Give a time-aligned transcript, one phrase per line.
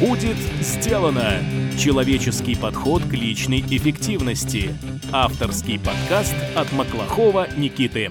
[0.00, 1.44] Будет сделано!
[1.78, 4.74] Человеческий подход к личной эффективности.
[5.12, 8.10] Авторский подкаст от Маклахова Никиты.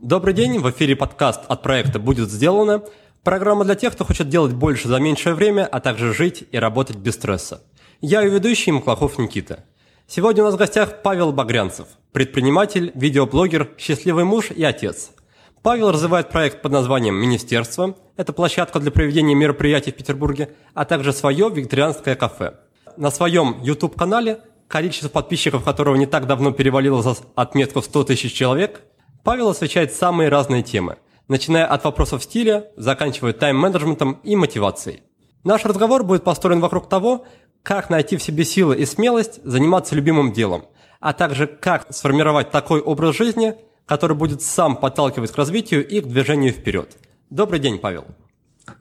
[0.00, 2.84] Добрый день, в эфире подкаст от проекта «Будет сделано».
[3.24, 6.98] Программа для тех, кто хочет делать больше за меньшее время, а также жить и работать
[6.98, 7.64] без стресса.
[8.00, 9.64] Я ее ведущий Маклахов Никита.
[10.06, 15.10] Сегодня у нас в гостях Павел Багрянцев, предприниматель, видеоблогер, счастливый муж и отец–
[15.62, 17.94] Павел развивает проект под названием «Министерство».
[18.20, 22.52] Это площадка для проведения мероприятий в Петербурге, а также свое вегетарианское кафе.
[22.98, 28.34] На своем YouTube-канале, количество подписчиков которого не так давно перевалило за отметку в 100 тысяч
[28.34, 28.82] человек,
[29.24, 35.02] Павел освещает самые разные темы, начиная от вопросов стиля, заканчивая тайм-менеджментом и мотивацией.
[35.42, 37.24] Наш разговор будет построен вокруг того,
[37.62, 40.66] как найти в себе силы и смелость заниматься любимым делом,
[41.00, 43.54] а также как сформировать такой образ жизни–
[43.90, 46.96] который будет сам подталкивать к развитию и к движению вперед.
[47.30, 48.06] Добрый день, Павел.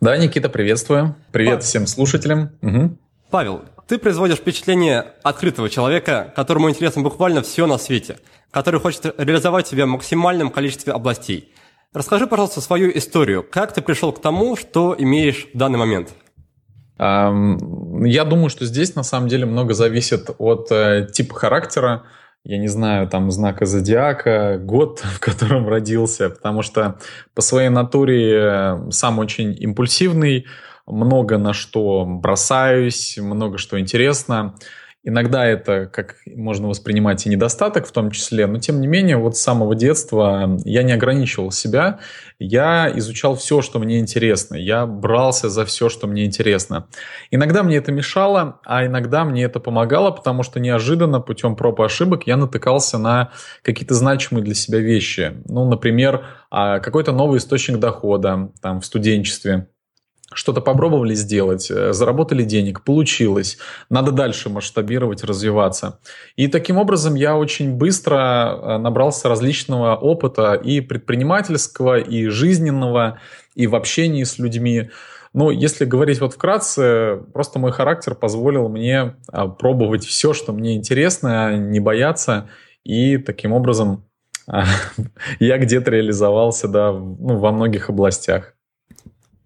[0.02, 1.16] Да, Никита, приветствую.
[1.32, 1.62] Привет Павел.
[1.62, 2.50] всем слушателям.
[2.64, 2.98] Угу.
[3.30, 8.18] Павел, ты производишь впечатление открытого человека, которому интересно буквально все на свете,
[8.50, 11.54] который хочет реализовать себя в максимальном количестве областей.
[11.94, 13.46] Расскажи, пожалуйста, свою историю.
[13.48, 16.10] Как ты пришел к тому, что имеешь в данный момент?
[16.98, 22.04] Я думаю, что здесь на самом деле много зависит от э, типа характера,
[22.44, 27.00] я не знаю, там, знака зодиака, год, в котором родился, потому что
[27.34, 30.46] по своей натуре э, сам очень импульсивный,
[30.88, 34.56] много на что бросаюсь, много что интересно.
[35.10, 39.36] Иногда это, как можно воспринимать, и недостаток в том числе, но тем не менее, вот
[39.36, 42.00] с самого детства я не ограничивал себя,
[42.38, 46.88] я изучал все, что мне интересно, я брался за все, что мне интересно.
[47.32, 51.84] Иногда мне это мешало, а иногда мне это помогало, потому что неожиданно путем проб и
[51.84, 53.32] ошибок я натыкался на
[53.64, 55.42] какие-то значимые для себя вещи.
[55.46, 59.70] Ну, например, а, какой-то новый источник дохода там, в студенчестве
[60.34, 63.58] что-то попробовали сделать, э, заработали денег, получилось,
[63.90, 66.00] надо дальше масштабировать, развиваться.
[66.36, 73.20] И таким образом я очень быстро э, набрался различного опыта и предпринимательского, и жизненного,
[73.56, 74.92] и в общении с людьми.
[75.34, 80.76] Ну, если говорить вот вкратце, просто мой характер позволил мне э, пробовать все, что мне
[80.76, 82.50] интересно, не бояться,
[82.84, 84.06] и таким образом
[85.40, 88.56] я где-то реализовался да, ну, во многих областях.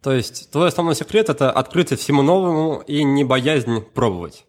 [0.03, 4.45] То есть твой основной секрет– это открытие всему новому и не боязнь пробовать.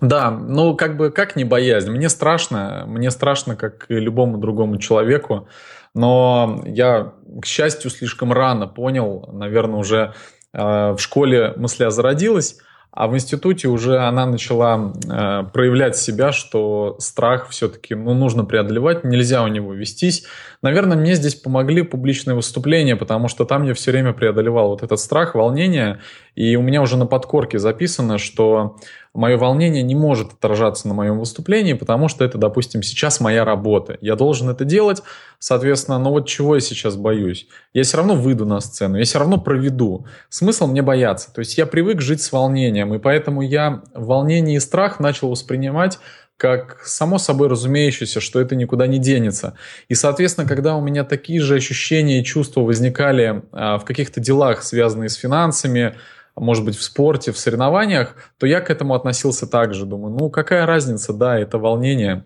[0.00, 1.90] Да, ну как бы как не боязнь.
[1.90, 5.46] Мне страшно, мне страшно, как и любому другому человеку,
[5.94, 10.14] но я, к счастью, слишком рано понял, наверное, уже
[10.54, 12.56] э, в школе мысля зародилась,
[12.92, 19.04] а в институте уже она начала э, проявлять себя, что страх все-таки ну, нужно преодолевать,
[19.04, 20.26] нельзя у него вестись.
[20.60, 24.98] Наверное, мне здесь помогли публичные выступления, потому что там я все время преодолевал вот этот
[24.98, 26.00] страх, волнение,
[26.34, 28.76] и у меня уже на подкорке записано, что
[29.14, 33.98] мое волнение не может отражаться на моем выступлении, потому что это, допустим, сейчас моя работа.
[34.00, 35.02] Я должен это делать,
[35.38, 37.48] соответственно, но вот чего я сейчас боюсь?
[37.74, 40.06] Я все равно выйду на сцену, я все равно проведу.
[40.28, 41.32] Смысл мне бояться.
[41.32, 45.98] То есть я привык жить с волнением, и поэтому я волнение и страх начал воспринимать
[46.40, 49.54] как само собой разумеющееся, что это никуда не денется.
[49.88, 54.62] И, соответственно, когда у меня такие же ощущения и чувства возникали а, в каких-то делах,
[54.62, 55.96] связанные с финансами,
[56.40, 59.84] может быть, в спорте, в соревнованиях, то я к этому относился так же.
[59.84, 62.24] Думаю, ну какая разница, да, это волнение.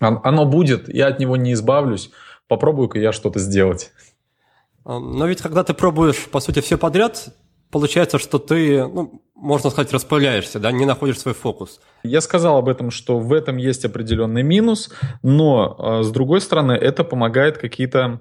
[0.00, 2.10] Оно будет, я от него не избавлюсь.
[2.48, 3.92] Попробую-ка я что-то сделать.
[4.84, 7.28] Но ведь когда ты пробуешь, по сути, все подряд,
[7.70, 11.80] получается, что ты, ну, можно сказать, распыляешься, да, не находишь свой фокус.
[12.02, 14.90] Я сказал об этом, что в этом есть определенный минус,
[15.22, 18.20] но, а, с другой стороны, это помогает какие-то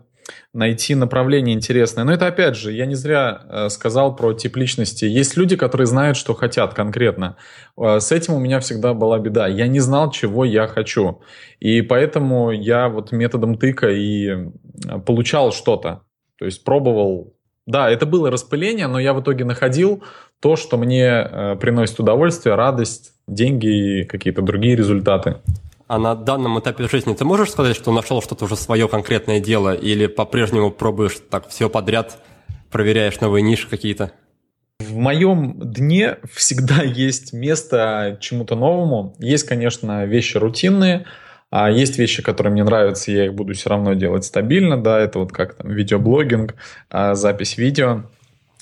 [0.53, 2.03] найти направление интересное.
[2.03, 5.05] Но это опять же, я не зря э, сказал про тип личности.
[5.05, 7.37] Есть люди, которые знают, что хотят конкретно.
[7.77, 9.47] Э, с этим у меня всегда была беда.
[9.47, 11.21] Я не знал, чего я хочу.
[11.59, 16.01] И поэтому я вот методом тыка и э, получал что-то.
[16.37, 17.33] То есть пробовал.
[17.65, 20.03] Да, это было распыление, но я в итоге находил
[20.41, 25.37] то, что мне приносит удовольствие, радость, деньги и какие-то другие результаты.
[25.87, 29.73] А на данном этапе жизни ты можешь сказать, что нашел что-то уже свое конкретное дело,
[29.73, 32.17] или по-прежнему пробуешь так все подряд,
[32.71, 34.11] проверяешь новые ниши какие-то?
[34.79, 39.15] В моем дне всегда есть место чему-то новому.
[39.19, 41.05] Есть, конечно, вещи рутинные,
[41.51, 45.19] а есть вещи, которые мне нравятся, я их буду все равно делать стабильно, да, это
[45.19, 46.55] вот как там видеоблогинг,
[46.89, 48.05] а, запись видео.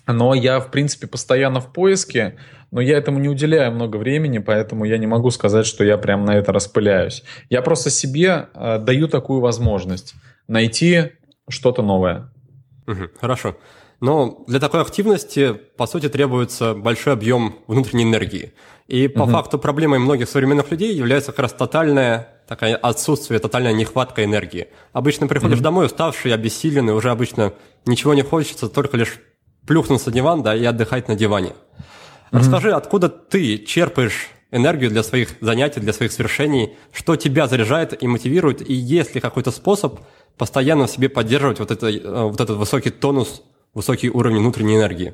[0.08, 2.38] Но я, в принципе, постоянно в поиске,
[2.72, 6.26] но я этому не уделяю много времени, поэтому я не могу сказать, что я прям
[6.26, 7.24] на это распыляюсь.
[7.50, 10.16] Я просто себе э, даю такую возможность
[10.48, 11.12] найти
[11.50, 12.32] что-то новое.
[12.88, 13.58] Угу, хорошо.
[14.00, 18.54] Но для такой активности, по сути, требуется большой объем внутренней энергии.
[18.88, 19.32] И по угу.
[19.32, 24.68] факту проблемой многих современных людей является как раз тотальное такое отсутствие, тотальная нехватка энергии.
[24.92, 25.64] Обычно приходишь угу.
[25.64, 27.54] домой уставший, обессиленный, уже обычно
[27.86, 29.20] ничего не хочется, только лишь
[29.68, 31.54] плюхнуться на диван, да, и отдыхать на диване.
[32.32, 38.08] Расскажи, откуда ты черпаешь энергию для своих занятий, для своих свершений, что тебя заряжает и
[38.08, 40.00] мотивирует, и есть ли какой-то способ
[40.38, 43.44] постоянно в себе поддерживать вот, это, э, вот этот высокий тонус,
[43.74, 45.14] высокий уровень внутренней энергии?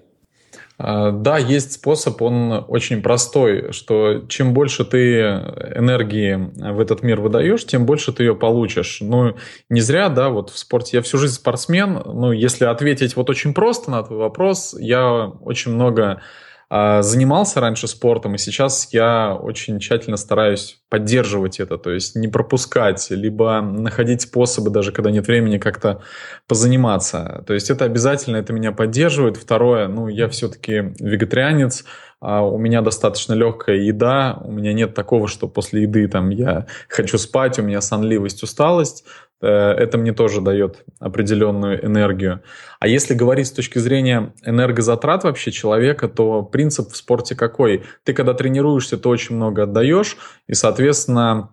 [0.79, 6.35] А, да, есть способ, он очень простой, что чем больше ты энергии
[6.71, 8.99] в этот мир выдаешь, тем больше ты ее получишь.
[9.01, 9.35] Ну,
[9.69, 13.53] не зря, да, вот в спорте я всю жизнь спортсмен, ну, если ответить вот очень
[13.53, 16.21] просто на твой вопрос, я очень много
[16.69, 23.07] занимался раньше спортом, и сейчас я очень тщательно стараюсь поддерживать это, то есть не пропускать,
[23.09, 26.01] либо находить способы, даже когда нет времени, как-то
[26.45, 27.43] позаниматься.
[27.47, 29.37] То есть это обязательно, это меня поддерживает.
[29.37, 31.85] Второе, ну, я все-таки вегетарианец,
[32.19, 36.65] а у меня достаточно легкая еда, у меня нет такого, что после еды там я
[36.89, 39.05] хочу спать, у меня сонливость, усталость.
[39.41, 42.41] Э, это мне тоже дает определенную энергию.
[42.79, 47.83] А если говорить с точки зрения энергозатрат вообще человека, то принцип в спорте какой?
[48.03, 50.17] Ты когда тренируешься, ты очень много отдаешь,
[50.47, 51.49] и, соответственно,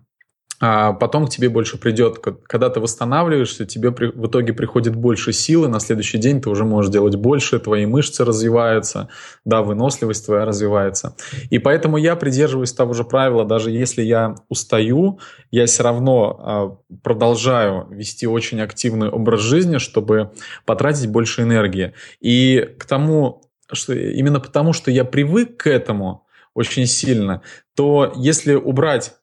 [0.61, 5.33] а потом к тебе больше придет, когда ты восстанавливаешься, тебе при, в итоге приходит больше
[5.33, 9.09] силы, на следующий день ты уже можешь делать больше, твои мышцы развиваются,
[9.45, 11.17] да, выносливость твоя развивается.
[11.51, 15.19] И поэтому я придерживаюсь того же правила, даже если я устаю,
[15.51, 20.31] я все равно а, продолжаю вести очень активный образ жизни, чтобы
[20.65, 21.95] потратить больше энергии.
[22.21, 23.43] И к тому,
[23.73, 27.43] что именно потому, что я привык к этому очень сильно,
[27.75, 29.15] то если убрать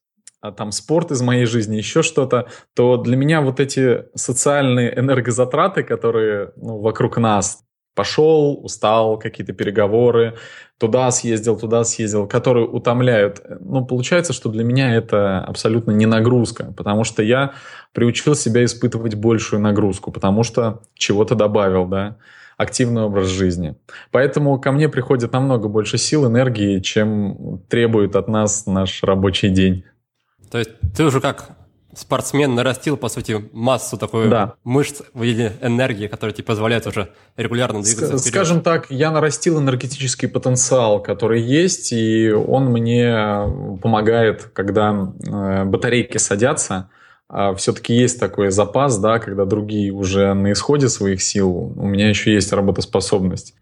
[0.50, 6.52] там спорт из моей жизни, еще что-то, то для меня вот эти социальные энергозатраты, которые
[6.56, 7.64] ну, вокруг нас,
[7.96, 10.36] пошел, устал, какие-то переговоры,
[10.80, 13.42] туда съездил, туда съездил, которые утомляют.
[13.60, 17.54] Ну, получается, что для меня это абсолютно не нагрузка, потому что я
[17.94, 22.18] приучил себя испытывать большую нагрузку, потому что чего-то добавил, да,
[22.58, 23.76] активный образ жизни.
[24.12, 29.84] Поэтому ко мне приходит намного больше сил, энергии, чем требует от нас наш рабочий день.
[30.52, 31.52] То есть ты уже как
[31.96, 34.54] спортсмен нарастил, по сути, массу такой да.
[34.64, 39.60] мышц в виде энергии, которая тебе позволяет уже регулярно двигаться Ск- Скажем так, я нарастил
[39.60, 46.90] энергетический потенциал, который есть, и он мне помогает, когда э, батарейки садятся,
[47.28, 52.10] а все-таки есть такой запас, да, когда другие уже на исходе своих сил, у меня
[52.10, 53.54] еще есть работоспособность.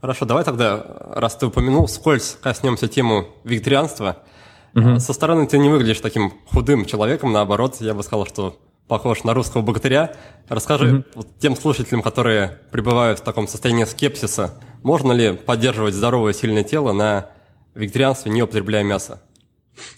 [0.00, 0.84] Хорошо, давай тогда,
[1.14, 4.18] раз ты упомянул, скользь коснемся тему вегетарианства–
[4.74, 5.00] Угу.
[5.00, 8.58] Со стороны ты не выглядишь таким худым человеком, наоборот, я бы сказал, что
[8.88, 10.14] похож на русского богатыря.
[10.48, 11.04] Расскажи угу.
[11.14, 16.92] вот тем слушателям, которые пребывают в таком состоянии скепсиса, можно ли поддерживать здоровое сильное тело
[16.92, 17.28] на
[17.74, 19.22] вегетарианстве, не употребляя мясо?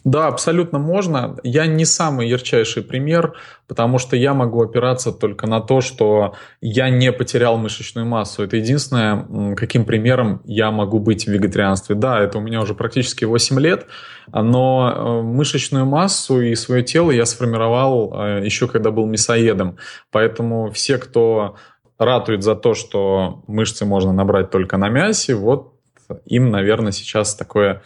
[0.04, 1.36] Да, абсолютно можно.
[1.42, 3.34] Я не самый ярчайший пример,
[3.66, 8.42] потому что я могу опираться только на то, что я не потерял мышечную массу.
[8.44, 11.94] Это единственное, каким примером я могу быть в вегетарианстве.
[11.94, 13.86] Да, это у меня уже практически 8 лет,
[14.32, 19.76] но э, мышечную массу и свое тело я сформировал э, еще когда был мясоедом.
[20.10, 21.56] Поэтому все, кто
[21.98, 25.74] ратует за то, что мышцы можно набрать только на мясе, вот
[26.26, 27.82] им, наверное, сейчас такое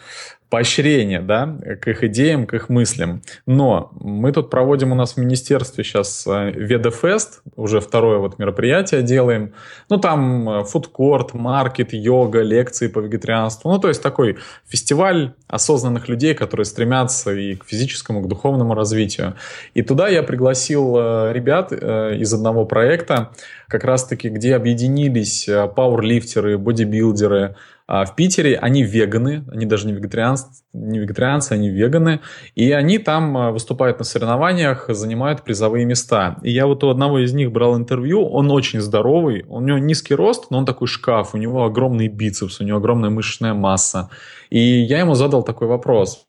[0.49, 3.21] поощрение, да, к их идеям, к их мыслям.
[3.45, 9.03] Но мы тут проводим у нас в министерстве сейчас э, Ведофест, уже второе вот мероприятие
[9.03, 9.53] делаем.
[9.89, 13.71] Ну, там э, фудкорт, маркет, йога, лекции по вегетарианству.
[13.71, 18.73] Ну, то есть такой фестиваль осознанных людей, которые стремятся и к физическому, и к духовному
[18.73, 19.35] развитию.
[19.75, 23.31] И туда я пригласил э, ребят из одного проекта,
[23.69, 27.55] как раз-таки, где объединились пауэрлифтеры, бодибилдеры,
[27.91, 32.19] а в Питере они веганы, они даже не вегетарианцы, не вегетарианцы, они веганы,
[32.53, 36.37] и они там а, выступают на соревнованиях, занимают призовые места.
[36.43, 40.13] И я вот у одного из них брал интервью, он очень здоровый, у него низкий
[40.13, 44.11] рост, но он такой шкаф, у него огромный бицепс, у него огромная мышечная масса.
[44.51, 46.27] И я ему задал такой вопрос.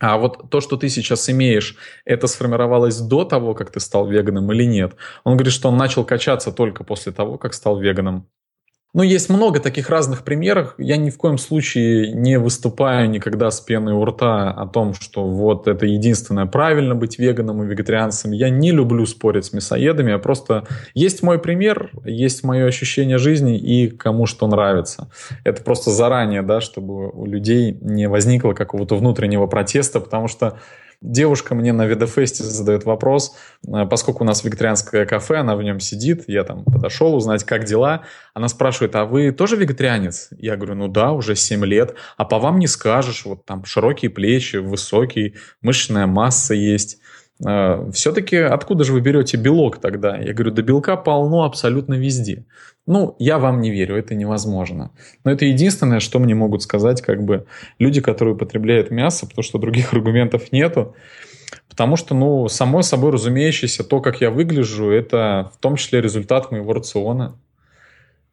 [0.00, 4.52] А вот то, что ты сейчас имеешь, это сформировалось до того, как ты стал веганом
[4.52, 4.96] или нет?
[5.24, 8.28] Он говорит, что он начал качаться только после того, как стал веганом.
[8.94, 10.74] Ну, есть много таких разных примеров.
[10.78, 15.26] Я ни в коем случае не выступаю никогда с пеной у рта о том, что
[15.26, 18.30] вот это единственное правильно быть веганом и вегетарианцем.
[18.30, 23.58] Я не люблю спорить с мясоедами, а просто есть мой пример, есть мое ощущение жизни
[23.58, 25.10] и кому что нравится.
[25.42, 30.60] Это просто заранее, да, чтобы у людей не возникло какого-то внутреннего протеста, потому что
[31.04, 35.78] Девушка мне на Ведофесте задает вопрос, э, поскольку у нас вегетарианское кафе, она в нем
[35.78, 38.04] сидит, я там подошел узнать, как дела.
[38.32, 40.30] Она спрашивает, а вы тоже вегетарианец?
[40.38, 41.94] Я говорю, ну да, уже 7 лет.
[42.16, 46.98] А по вам не скажешь, вот там широкие плечи, высокий, мышечная масса есть.
[47.44, 50.16] Э, Все-таки откуда же вы берете белок тогда?
[50.16, 52.44] Я говорю, да белка полно абсолютно везде.
[52.86, 54.90] Ну, я вам не верю, это невозможно.
[55.24, 57.46] Но это единственное, что мне могут сказать как бы
[57.78, 60.94] люди, которые употребляют мясо, потому что других аргументов нету.
[61.68, 66.50] Потому что, ну, само собой разумеющееся, то, как я выгляжу, это в том числе результат
[66.50, 67.36] моего рациона.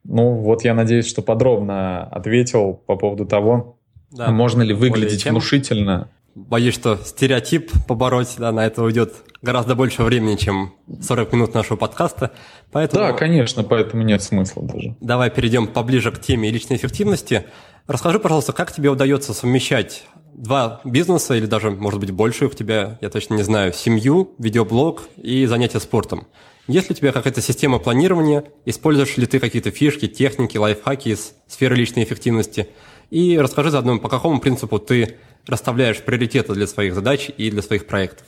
[0.04, 3.78] Ну, вот я надеюсь, что подробно ответил по поводу того,
[4.12, 6.10] да, можно ли выглядеть внушительно.
[6.34, 11.76] Боюсь, что стереотип побороть, да, на это уйдет гораздо больше времени, чем 40 минут нашего
[11.76, 12.32] подкаста.
[12.72, 13.08] Поэтому...
[13.08, 14.96] Да, конечно, поэтому нет смысла даже.
[15.02, 17.46] Давай перейдем поближе к теме личной эффективности.
[17.88, 22.98] Расскажи, пожалуйста, как тебе удается совмещать два бизнеса или даже, может быть, больше у тебя,
[23.02, 26.28] я точно не знаю, семью, видеоблог и занятия спортом.
[26.68, 28.46] Есть ли у тебя какая-то система планирования?
[28.66, 32.70] Используешь ли ты какие-то фишки, техники, лайфхаки из сферы личной эффективности?
[33.10, 35.18] И расскажи заодно, по какому принципу ты
[35.48, 38.28] расставляешь приоритеты для своих задач и для своих проектов?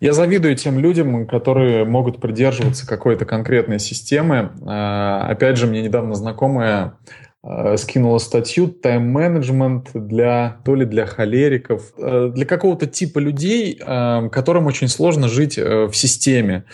[0.00, 4.50] Я завидую тем людям, которые могут придерживаться какой-то конкретной системы.
[4.66, 7.31] А, опять же, мне недавно знакомая Э,
[7.76, 14.66] скинула статью тайм-менеджмент для то ли для холериков, э, для какого-то типа людей, э, которым
[14.66, 16.64] очень сложно жить в системе.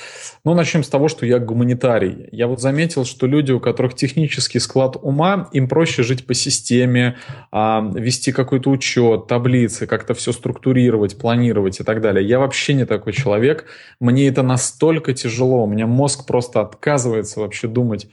[0.44, 2.28] Ну, начнем с того, что я гуманитарий.
[2.32, 7.16] Я вот заметил, что люди, у которых технический склад ума, им проще жить по системе,
[7.50, 12.26] а, вести какой-то учет, таблицы, как-то все структурировать, планировать и так далее.
[12.26, 13.66] Я вообще не такой человек.
[14.00, 15.64] Мне это настолько тяжело.
[15.64, 18.08] У меня мозг просто отказывается вообще думать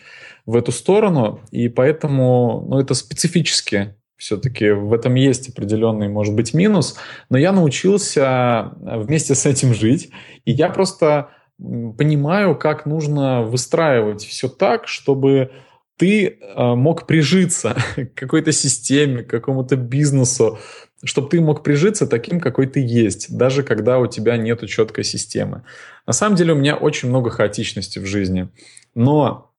[0.45, 6.53] в эту сторону, и поэтому ну, это специфически все-таки в этом есть определенный, может быть,
[6.53, 6.95] минус,
[7.29, 10.09] но я научился вместе с этим жить,
[10.45, 15.51] и я просто понимаю, как нужно выстраивать все так, чтобы
[15.97, 20.59] ты э, мог прижиться к какой-то системе, к какому-то бизнесу,
[21.03, 25.63] чтобы ты мог прижиться таким, какой ты есть, даже когда у тебя нет четкой системы.
[26.05, 28.49] На самом деле у меня очень много хаотичности в жизни,
[28.93, 29.54] но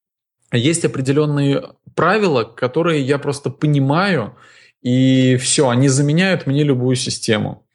[0.53, 4.37] есть определенные правила, которые я просто понимаю,
[4.83, 7.67] и все, они заменяют мне любую систему.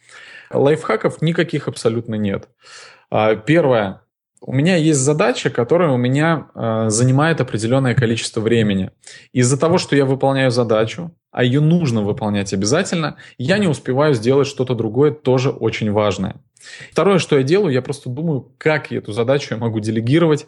[0.54, 2.48] Лайфхаков никаких абсолютно нет.
[3.10, 4.02] А, первое.
[4.44, 8.90] У меня есть задача, которая у меня э, занимает определенное количество времени.
[9.34, 14.48] Из-за того, что я выполняю задачу, а ее нужно выполнять обязательно, я не успеваю сделать
[14.48, 16.38] что-то другое, тоже очень важное.
[16.92, 20.48] Второе, что я делаю, я просто думаю, как эту задачу я могу делегировать.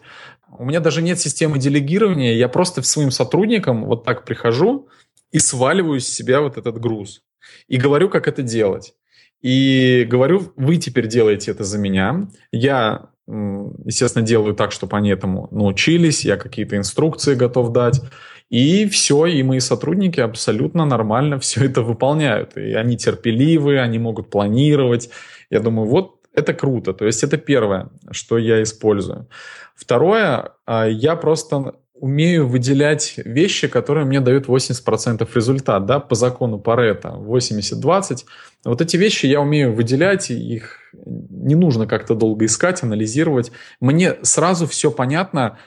[0.56, 4.88] У меня даже нет системы делегирования, я просто своим сотрудникам вот так прихожу
[5.32, 7.22] и сваливаю с себя вот этот груз.
[7.68, 8.94] И говорю, как это делать.
[9.42, 12.28] И говорю, вы теперь делаете это за меня.
[12.50, 18.00] Я, естественно, делаю так, чтобы они этому научились, я какие-то инструкции готов дать.
[18.48, 22.56] И все, и мои сотрудники абсолютно нормально все это выполняют.
[22.56, 25.10] И они терпеливы, они могут планировать.
[25.50, 26.92] Я думаю, вот это круто.
[26.92, 29.28] То есть это первое, что я использую.
[29.74, 36.58] Второе, а, я просто умею выделять вещи, которые мне дают 80% результат, да, по закону
[36.58, 38.24] Паретта, 80-20.
[38.64, 43.52] Вот эти вещи я умею выделять, их не нужно как-то долго искать, анализировать.
[43.80, 45.58] Мне сразу все понятно,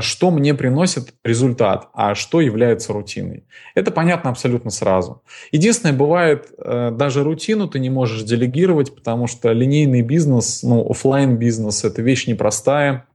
[0.00, 3.44] что мне приносит результат, а что является рутиной.
[3.74, 5.22] Это понятно абсолютно сразу.
[5.52, 11.36] Единственное, бывает, э, даже рутину ты не можешь делегировать, потому что линейный бизнес, ну, офлайн
[11.36, 13.06] бизнес это вещь непростая,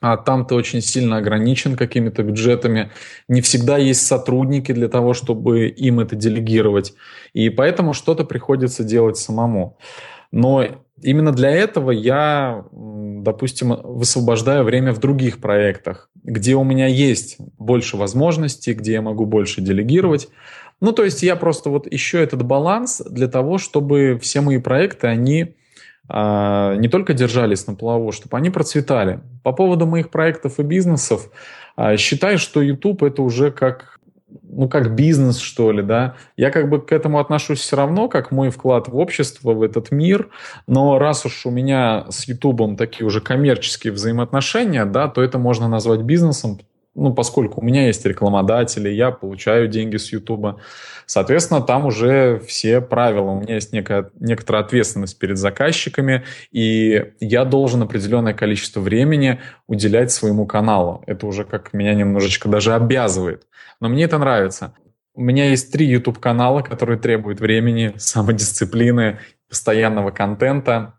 [0.00, 2.90] а там ты очень сильно ограничен какими-то бюджетами.
[3.28, 6.94] Не всегда есть сотрудники для того, чтобы им это делегировать.
[7.32, 9.78] И поэтому что-то приходится делать самому.
[10.30, 10.66] Но
[11.02, 17.96] именно для этого я, допустим, высвобождаю время в других проектах, где у меня есть больше
[17.96, 20.28] возможностей, где я могу больше делегировать.
[20.80, 25.06] Ну, то есть я просто вот ищу этот баланс для того, чтобы все мои проекты,
[25.06, 25.54] они
[26.08, 29.20] а, не только держались на плаву, чтобы они процветали.
[29.42, 31.30] По поводу моих проектов и бизнесов,
[31.76, 33.95] а, считаю, что YouTube это уже как
[34.42, 36.16] ну, как бизнес, что ли, да.
[36.36, 39.90] Я как бы к этому отношусь все равно, как мой вклад в общество, в этот
[39.90, 40.28] мир.
[40.66, 45.68] Но раз уж у меня с Ютубом такие уже коммерческие взаимоотношения, да, то это можно
[45.68, 46.58] назвать бизнесом,
[46.96, 50.60] ну, поскольку у меня есть рекламодатели, я получаю деньги с Ютуба.
[51.04, 53.30] Соответственно, там уже все правила.
[53.30, 60.10] У меня есть некая, некоторая ответственность перед заказчиками, и я должен определенное количество времени уделять
[60.10, 61.04] своему каналу.
[61.06, 63.46] Это уже как меня немножечко даже обязывает.
[63.80, 64.74] Но мне это нравится.
[65.14, 70.94] У меня есть три YouTube-канала, которые требуют времени, самодисциплины, постоянного контента.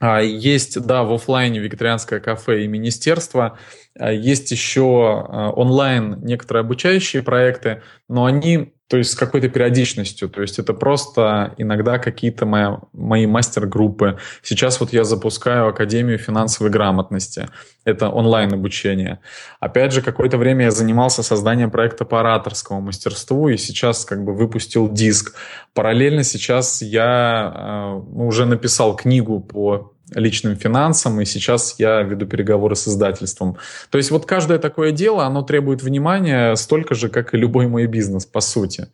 [0.00, 3.58] А, есть, да, в офлайне вегетарианское кафе и министерство.
[3.98, 10.30] А, есть еще а, онлайн некоторые обучающие проекты, но они то есть с какой-то периодичностью.
[10.30, 14.18] То есть это просто иногда какие-то мои, мои мастер-группы.
[14.42, 17.48] Сейчас вот я запускаю Академию финансовой грамотности.
[17.84, 19.20] Это онлайн-обучение.
[19.60, 24.34] Опять же, какое-то время я занимался созданием проекта по ораторскому мастерству и сейчас как бы
[24.34, 25.34] выпустил диск.
[25.74, 32.76] Параллельно сейчас я э, уже написал книгу по личным финансам, и сейчас я веду переговоры
[32.76, 33.56] с издательством.
[33.90, 37.86] То есть вот каждое такое дело, оно требует внимания столько же, как и любой мой
[37.86, 38.88] бизнес, по сути.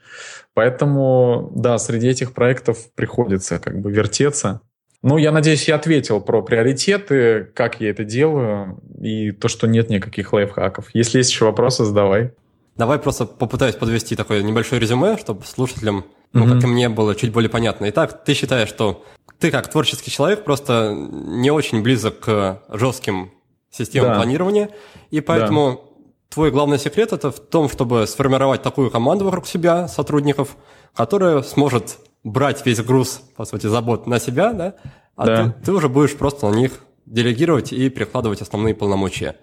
[0.55, 4.61] Поэтому, да, среди этих проектов приходится как бы вертеться.
[5.03, 9.91] Ну, я надеюсь, я ответил про приоритеты, как я это делаю, и то, что нет
[9.91, 10.87] никаких лайфхаков.
[10.95, 12.33] Если есть еще вопросы, задавай.
[12.77, 16.55] Давай просто попытаюсь подвести такое небольшое резюме, чтобы слушателям, ну, mm-hmm.
[16.55, 17.89] как и мне, было чуть более понятно.
[17.91, 19.05] Итак, ты считаешь, что
[19.39, 23.33] ты как творческий человек просто не очень близок к жестким
[23.71, 24.17] системам да.
[24.17, 24.71] планирования,
[25.11, 26.05] и поэтому да.
[26.29, 30.57] твой главный секрет это в том, чтобы сформировать такую команду вокруг себя, сотрудников,
[30.95, 34.75] которая сможет брать весь груз, по сути, забот на себя, да,
[35.17, 35.45] а да.
[35.45, 39.37] Ты, ты уже будешь просто на них делегировать и перекладывать основные полномочия.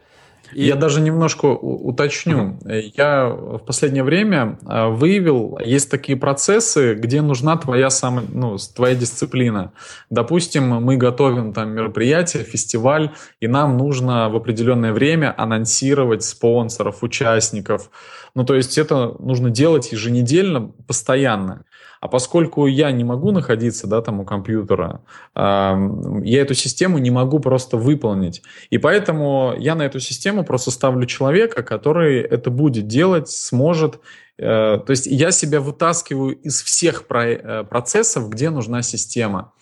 [0.53, 0.65] И...
[0.65, 2.57] Я даже немножко уточню.
[2.63, 2.91] Uh-huh.
[2.95, 8.95] Я в последнее время а, выявил, есть такие процессы, где нужна твоя сам, ну, твоя
[8.95, 9.71] дисциплина.
[10.09, 17.89] Допустим, мы готовим там мероприятие, фестиваль, и нам нужно в определенное время анонсировать спонсоров, участников.
[18.35, 21.65] Ну, то есть это нужно делать еженедельно, постоянно.
[22.01, 25.01] А поскольку я не могу находиться да, там у компьютера,
[25.35, 28.41] я эту систему не могу просто выполнить.
[28.71, 33.99] И поэтому я на эту систему просто ставлю человека, который это будет делать, сможет.
[34.41, 39.53] Э, то есть я себя вытаскиваю из всех э, процессов, где нужна система.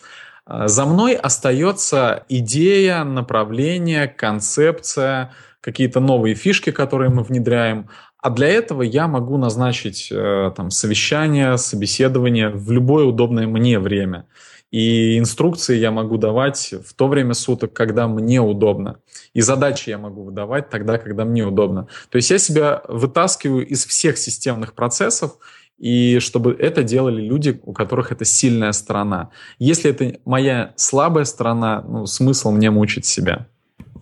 [0.48, 7.90] Э, за мной остается идея, направление, концепция, какие-то новые фишки, которые мы внедряем.
[8.22, 14.26] А для этого я могу назначить э, там, совещание, собеседование в любое удобное мне время.
[14.72, 19.00] И инструкции я могу давать в то время суток, когда мне удобно.
[19.34, 21.88] И задачи я могу выдавать тогда, когда мне удобно.
[22.10, 25.38] То есть я себя вытаскиваю из всех системных процессов,
[25.80, 29.30] и чтобы это делали люди, у которых это сильная сторона.
[29.60, 33.48] Если это моя слабая сторона, ну, смысл мне мучить себя.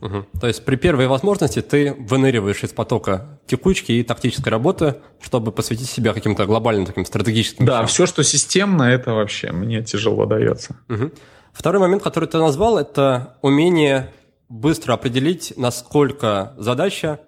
[0.02, 0.26] Угу.
[0.40, 5.90] То есть при первой возможности ты выныриваешь из потока текучки и тактической работы, чтобы посвятить
[5.90, 7.88] себя каким-то глобальным таким стратегическим Да, вещам.
[7.88, 10.76] все, что системно, это вообще мне тяжело дается.
[10.90, 11.12] Угу.
[11.54, 14.12] Второй момент, который ты назвал, это умение
[14.50, 17.20] быстро определить, насколько задача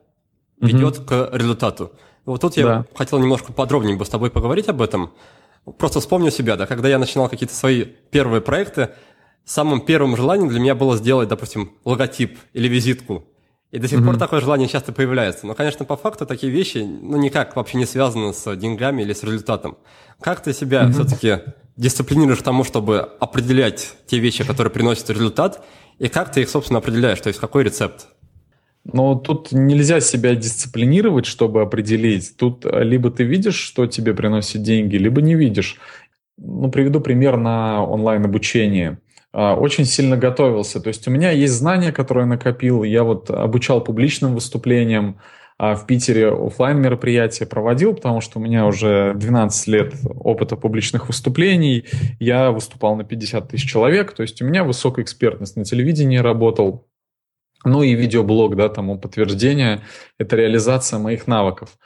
[0.62, 1.08] ведет угу.
[1.08, 1.92] к результату.
[2.26, 2.86] Вот тут я да.
[2.96, 5.12] хотел немножко подробнее бы с тобой поговорить об этом.
[5.78, 8.90] Просто вспомню себя, да, когда я начинал какие-то свои первые проекты,
[9.50, 13.26] самым первым желанием для меня было сделать, допустим, логотип или визитку.
[13.72, 14.06] И до сих mm-hmm.
[14.06, 15.46] пор такое желание часто появляется.
[15.48, 19.24] Но, конечно, по факту такие вещи ну, никак вообще не связаны с деньгами или с
[19.24, 19.78] результатом.
[20.22, 20.92] Как ты себя mm-hmm.
[20.92, 21.40] все-таки
[21.78, 25.64] дисциплинируешь тому, чтобы определять те вещи, которые приносят результат,
[25.98, 27.20] и как ты их, собственно, определяешь?
[27.20, 28.08] То есть какой рецепт?
[28.84, 32.38] Но тут нельзя себя дисциплинировать, чтобы определить.
[32.38, 35.78] Тут либо ты видишь, что тебе приносит деньги, либо не видишь.
[36.38, 38.98] Ну, приведу пример на онлайн-обучении.
[39.32, 40.80] А, очень сильно готовился.
[40.80, 42.84] То есть у меня есть знания, которые я накопил.
[42.84, 45.20] Я вот обучал публичным выступлениям,
[45.58, 51.08] а в Питере офлайн мероприятия проводил, потому что у меня уже 12 лет опыта публичных
[51.08, 51.86] выступлений.
[52.20, 55.58] Я выступал на 50 тысяч человек, то есть у меня высокая экспертность.
[55.58, 56.88] На телевидении работал,
[57.66, 59.82] ну и видеоблог, да, тому подтверждение,
[60.18, 61.78] это реализация моих навыков.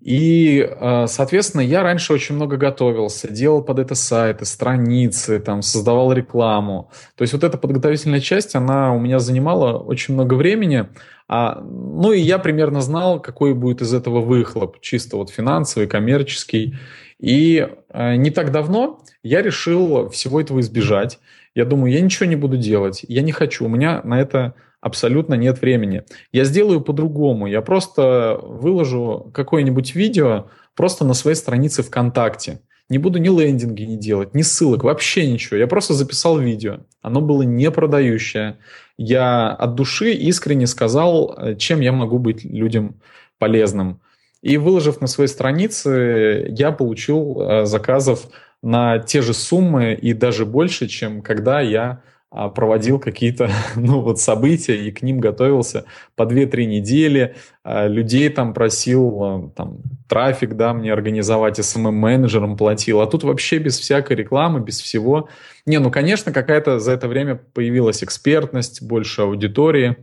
[0.00, 6.12] И, а, соответственно, я раньше очень много готовился, делал под это сайты, страницы, там, создавал
[6.12, 6.90] рекламу.
[7.16, 10.86] То есть вот эта подготовительная часть, она у меня занимала очень много времени.
[11.26, 16.76] А, ну и я примерно знал, какой будет из этого выхлоп, чисто вот финансовый, коммерческий.
[17.18, 21.18] И а, не так давно я решил всего этого избежать.
[21.54, 25.34] Я думаю, я ничего не буду делать, я не хочу, у меня на это абсолютно
[25.34, 26.04] нет времени.
[26.32, 27.46] Я сделаю по-другому.
[27.46, 32.60] Я просто выложу какое-нибудь видео просто на своей странице ВКонтакте.
[32.88, 35.58] Не буду ни лендинги не делать, ни ссылок, вообще ничего.
[35.58, 36.78] Я просто записал видео.
[37.02, 38.58] Оно было не продающее.
[38.96, 43.00] Я от души искренне сказал, э, чем я могу быть людям
[43.38, 44.00] полезным.
[44.40, 48.28] И выложив на своей странице, я получил э, заказов
[48.62, 54.76] на те же суммы и даже больше, чем когда я проводил какие-то ну, вот события
[54.76, 60.74] и к ним готовился по 2-3 недели, а, людей там просил, а, там, трафик, да,
[60.74, 65.28] мне организовать, SMM-менеджером платил, а тут вообще без всякой рекламы, без всего.
[65.64, 69.96] Не, ну, конечно, какая-то за это время появилась экспертность, больше аудитории,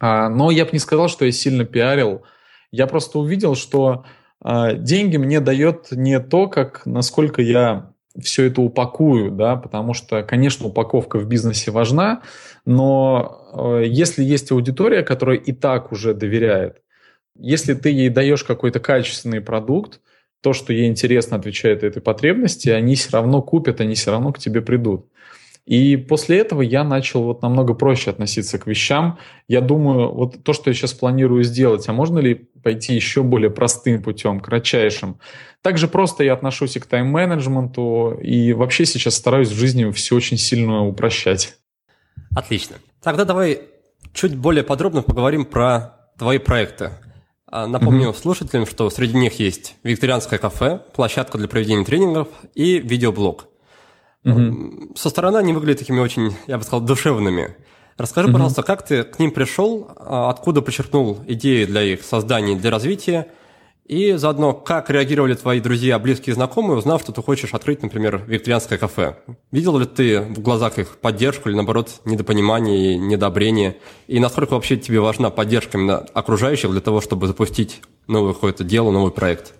[0.00, 2.24] но я бы не сказал, что я сильно пиарил,
[2.70, 4.04] я просто увидел, что
[4.44, 10.66] деньги мне дает не то, как насколько я все это упакую, да, потому что, конечно,
[10.66, 12.22] упаковка в бизнесе важна,
[12.64, 16.80] но э, если есть аудитория, которая и так уже доверяет,
[17.36, 20.00] если ты ей даешь какой-то качественный продукт,
[20.40, 24.38] то, что ей интересно, отвечает этой потребности, они все равно купят, они все равно к
[24.38, 25.06] тебе придут.
[25.66, 29.18] И после этого я начал вот намного проще относиться к вещам.
[29.48, 33.50] Я думаю, вот то, что я сейчас планирую сделать, а можно ли пойти еще более
[33.50, 35.18] простым путем, кратчайшим?
[35.62, 40.36] Также просто я отношусь и к тайм-менеджменту, и вообще сейчас стараюсь в жизни все очень
[40.36, 41.56] сильно упрощать.
[42.36, 42.76] Отлично.
[43.02, 43.62] Тогда давай
[44.12, 46.90] чуть более подробно поговорим про твои проекты.
[47.46, 48.20] А, напомню mm-hmm.
[48.20, 53.48] слушателям, что среди них есть викторианское кафе, площадка для проведения тренингов и видеоблог–
[54.24, 54.96] Угу.
[54.96, 57.56] Со стороны они выглядят такими очень, я бы сказал, душевными.
[57.96, 58.34] Расскажи, угу.
[58.34, 63.28] пожалуйста, как ты к ним пришел, а, откуда почерпнул идеи для их создания, для развития,
[63.84, 68.78] и заодно, как реагировали твои друзья, близкие знакомые, узнав, что ты хочешь открыть, например, викторианское
[68.78, 69.18] кафе.
[69.52, 73.76] Видел ли ты в глазах их поддержку или, наоборот, недопонимание и недобрение?
[74.06, 78.90] И насколько вообще тебе важна поддержка именно окружающих для того, чтобы запустить новое какое-то дело,
[78.90, 79.52] новый проект?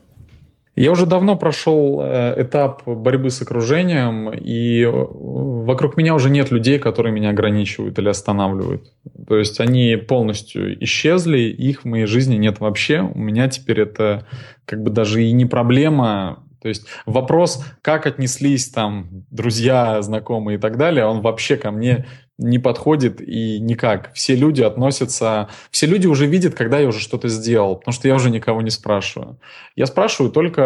[0.77, 6.51] Я уже давно прошел э, этап борьбы с окружением, и э, вокруг меня уже нет
[6.51, 8.93] людей, которые меня ограничивают или останавливают.
[9.29, 13.01] То есть они полностью исчезли, их в моей жизни нет вообще.
[13.01, 14.27] У меня теперь это
[14.65, 16.43] как бы даже и не проблема.
[16.65, 22.07] То есть вопрос, как отнеслись там друзья, знакомые и так далее, он вообще ко мне
[22.39, 24.15] не подходит и никак.
[24.15, 25.51] Все люди относятся...
[25.71, 28.71] Все люди уже видят, когда я уже что-то сделал, потому что я уже никого не
[28.71, 29.39] спрашиваю.
[29.77, 30.63] Я спрашиваю только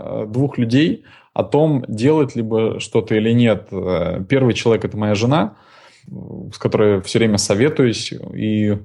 [0.00, 3.66] э, двух людей о том, делать либо что-то или нет.
[3.72, 5.56] Э, первый человек— это моя жена,
[6.52, 8.78] с которой все время советуюсь, и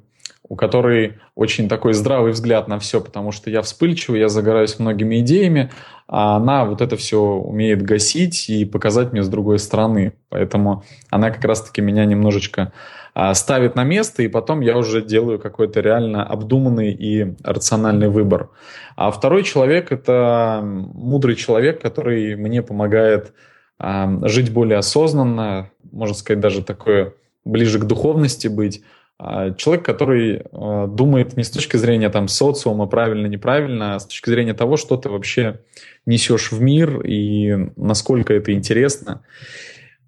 [0.49, 5.19] у которой очень такой здравый взгляд на все, потому что я вспыльчивый, я загораюсь многими
[5.19, 5.71] идеями,
[6.07, 10.13] а она вот это все умеет гасить и показать мне с другой стороны.
[10.29, 12.71] Поэтому она как раз-таки меня немножечко
[13.13, 18.49] а, ставит на место, и потом я уже делаю какой-то реально обдуманный и рациональный выбор.
[18.95, 23.33] А второй человек— это мудрый человек, который мне помогает
[23.79, 28.83] а, жить более осознанно, можно сказать, даже такое ближе к духовности быть,
[29.19, 34.29] человек, который э, думает не с точки зрения там социума правильно, неправильно, а с точки
[34.29, 35.61] зрения того, что ты вообще
[36.05, 39.23] несешь в мир и насколько это интересно.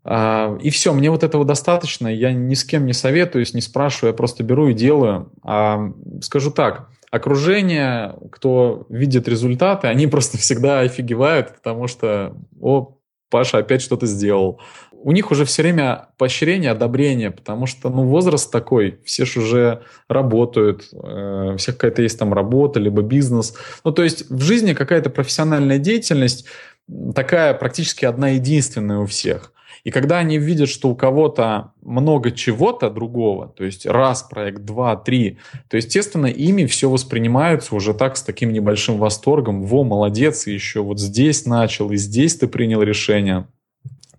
[0.03, 2.07] А, и все, мне вот этого достаточно.
[2.07, 5.31] Я ни с кем не советуюсь, не спрашиваю, я просто беру и делаю.
[5.43, 5.91] А,
[6.21, 12.95] скажу так, окружение, кто видит результаты, они просто всегда офигевают, потому что, о,
[13.29, 14.59] Паша опять что-то сделал
[15.01, 19.81] у них уже все время поощрение, одобрение, потому что, ну, возраст такой, все же уже
[20.07, 23.55] работают, э, у какая-то есть там работа, либо бизнес.
[23.83, 26.45] Ну, то есть в жизни какая-то профессиональная деятельность
[27.15, 29.53] такая практически одна единственная у всех.
[29.85, 34.97] И когда они видят, что у кого-то много чего-то другого, то есть раз проект, два,
[34.97, 35.37] три,
[35.69, 39.63] то, естественно, ими все воспринимается уже так, с таким небольшим восторгом.
[39.63, 43.47] Во, молодец, еще вот здесь начал, и здесь ты принял решение.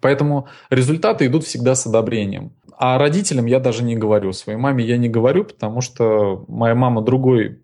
[0.01, 2.53] Поэтому результаты идут всегда с одобрением.
[2.77, 4.33] А родителям я даже не говорю.
[4.33, 7.59] Своей маме я не говорю, потому что моя мама другой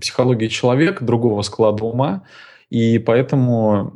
[0.00, 2.22] психологии человек, другого склада ума.
[2.70, 3.92] И поэтому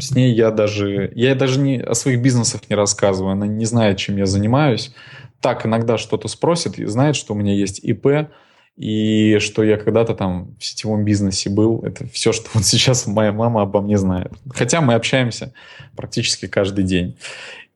[0.00, 1.10] с ней я даже...
[1.16, 3.32] Я даже не, о своих бизнесах не рассказываю.
[3.32, 4.94] Она не знает, чем я занимаюсь.
[5.40, 8.28] Так, иногда что-то спросит и знает, что у меня есть ИП,
[8.76, 11.82] и что я когда-то там в сетевом бизнесе был.
[11.84, 14.32] Это все, что вот сейчас моя мама обо мне знает.
[14.50, 15.52] Хотя мы общаемся
[15.96, 17.16] практически каждый день.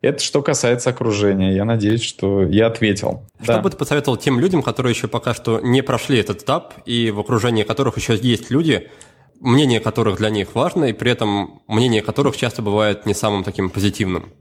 [0.02, 1.54] Это что касается окружения.
[1.54, 3.26] Я надеюсь, что я ответил.
[3.42, 3.60] Что да.
[3.60, 7.18] бы ты посоветовал тем людям, которые еще пока что не прошли этот этап, и в
[7.18, 8.88] окружении которых еще есть люди,
[9.40, 13.70] мнение которых для них важно, и при этом мнение которых часто бывает не самым таким
[13.70, 14.32] позитивным?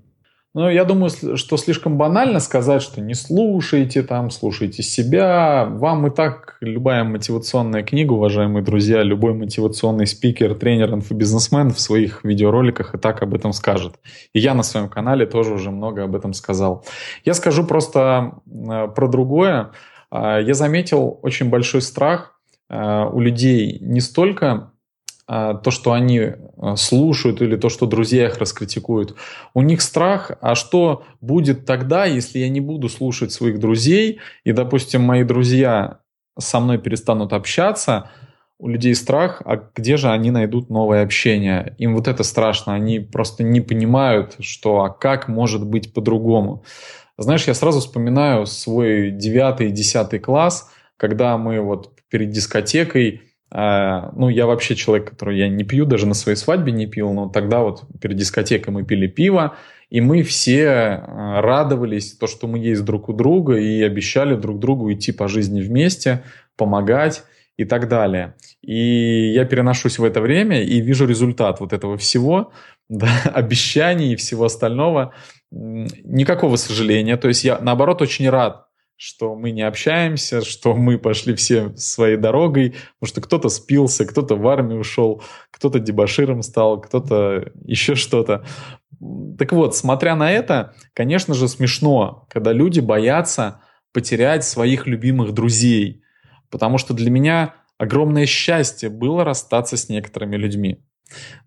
[0.55, 5.65] Ну, я думаю, что слишком банально сказать, что не слушайте там, слушайте себя.
[5.65, 12.23] Вам и так любая мотивационная книга, уважаемые друзья, любой мотивационный спикер, тренер, инфобизнесмен в своих
[12.23, 13.95] видеороликах и так об этом скажет.
[14.31, 16.85] И я на своем канале тоже уже много об этом сказал.
[17.25, 19.71] Я скажу просто э, про другое.
[20.09, 22.39] Э, я заметил очень большой страх
[22.69, 24.74] э, у людей не столько а,
[25.27, 29.15] то, что они а, слушают или то, что друзья их раскритикуют.
[29.55, 34.51] У них страх, а что будет тогда, если я не буду слушать своих друзей, и,
[34.51, 35.99] допустим, мои друзья
[36.37, 38.11] со мной перестанут общаться,
[38.57, 41.75] у людей страх, а где же они найдут новое общение?
[41.77, 46.63] Им вот это страшно, они просто не понимают, что а как может быть по-другому.
[47.17, 54.29] Знаешь, я сразу вспоминаю свой девятый десятый класс, когда мы вот перед дискотекой а, ну,
[54.29, 57.61] я вообще человек, который я не пью, даже на своей свадьбе не пил, но тогда
[57.61, 59.55] вот перед дискотекой мы пили пиво,
[59.89, 64.59] и мы все а, радовались, то, что мы есть друг у друга, и обещали друг
[64.59, 66.23] другу идти по жизни вместе,
[66.57, 67.23] помогать
[67.57, 68.35] и так далее.
[68.61, 72.51] И я переношусь в это время и вижу результат вот этого всего,
[72.89, 75.13] да, обещаний и всего остального.
[75.51, 77.15] Никакого сожаления.
[77.17, 78.64] То есть я, наоборот, очень рад
[78.97, 84.35] что мы не общаемся, что мы пошли все своей дорогой, потому что кто-то спился, кто-то
[84.35, 88.45] в армию ушел, кто-то дебаширом стал, кто-то еще что-то.
[89.37, 93.61] Так вот, смотря на это, конечно же, смешно, когда люди боятся
[93.93, 96.03] потерять своих любимых друзей,
[96.49, 100.79] потому что для меня огромное счастье было расстаться с некоторыми людьми.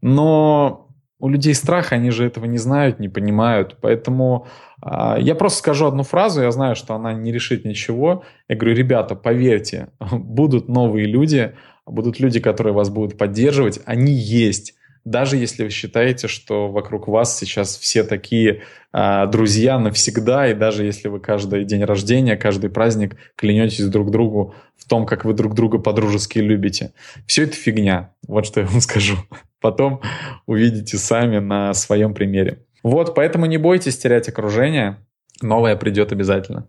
[0.02, 0.88] Но
[1.20, 3.76] у людей страх, они же этого не знают, не понимают.
[3.81, 4.46] Поэтому
[4.83, 8.24] э, я просто скажу одну фразу, я знаю, что она не решит ничего.
[8.48, 11.54] Я говорю, ребята, поверьте, будут новые люди,
[11.87, 14.74] будут люди, которые вас будут поддерживать, они есть.
[15.04, 20.85] Даже если вы считаете, что вокруг вас сейчас все такие э, друзья навсегда, и даже
[20.85, 25.54] если вы каждый день рождения, каждый праздник клянетесь друг другу в том, как вы друг
[25.54, 26.92] друга по-дружески любите.
[27.26, 28.12] Все это фигня.
[28.26, 29.16] Вот что я вам скажу
[29.61, 30.01] потом
[30.47, 32.64] увидите сами на своем примере.
[32.83, 34.99] Вот, поэтому не бойтесь терять окружение,
[35.42, 36.66] новое придет обязательно.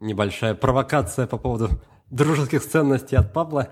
[0.00, 1.70] Небольшая провокация по поводу
[2.10, 3.68] дружеских ценностей от Павла.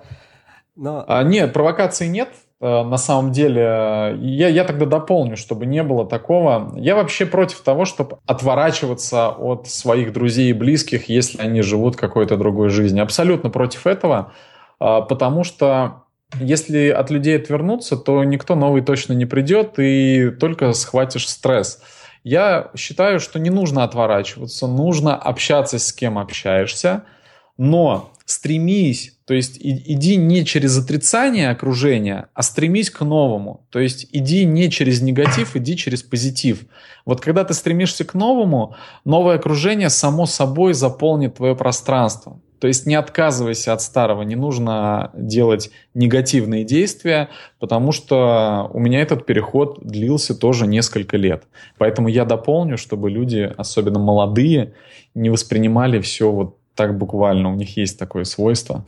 [0.76, 1.04] Но...
[1.06, 2.28] А, нет, провокации нет.
[2.60, 6.72] А, на самом деле, я, я тогда дополню, чтобы не было такого.
[6.76, 12.36] Я вообще против того, чтобы отворачиваться от своих друзей и близких, если они живут какой-то
[12.36, 13.02] другой жизнью.
[13.02, 14.32] Абсолютно против этого,
[14.78, 16.04] а, потому что
[16.40, 21.80] если от людей отвернуться, то никто новый точно не придет, и только схватишь стресс.
[22.24, 27.04] Я считаю, что не нужно отворачиваться, нужно общаться с кем общаешься,
[27.56, 33.66] но стремись, то есть иди не через отрицание окружения, а стремись к новому.
[33.70, 36.66] То есть иди не через негатив, иди через позитив.
[37.06, 42.40] Вот когда ты стремишься к новому, новое окружение само собой заполнит твое пространство.
[42.60, 49.00] То есть не отказывайся от старого, не нужно делать негативные действия, потому что у меня
[49.00, 51.44] этот переход длился тоже несколько лет.
[51.78, 54.74] Поэтому я дополню, чтобы люди, особенно молодые,
[55.14, 57.50] не воспринимали все вот так буквально.
[57.52, 58.84] У них есть такое свойство.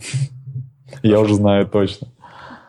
[1.03, 2.09] Я уже знаю точно.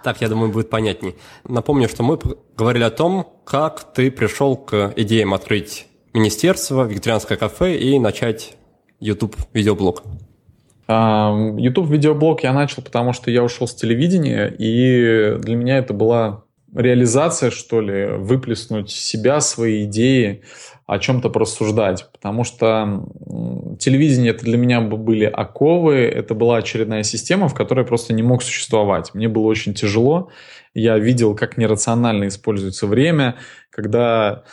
[0.04, 1.16] Так, я думаю, будет понятней.
[1.48, 2.18] Напомню, что мы
[2.58, 8.56] говорили о том, как ты пришел к идеям открыть министерство, вегетарианское кафе и начать
[9.00, 10.04] YouTube-видеоблог.
[10.88, 16.44] YouTube видеоблог я начал, потому что я ушел с телевидения, и для меня это была
[16.76, 20.42] реализация, что ли, выплеснуть себя, свои идеи,
[20.88, 23.06] о чем-то порассуждать, потому что
[23.80, 28.24] телевидение это для меня были оковы, это была очередная система, в которой я просто не
[28.24, 29.14] мог существовать.
[29.14, 30.30] Мне было очень тяжело,
[30.74, 33.38] я видел, как нерационально используется время,
[33.70, 34.44] когда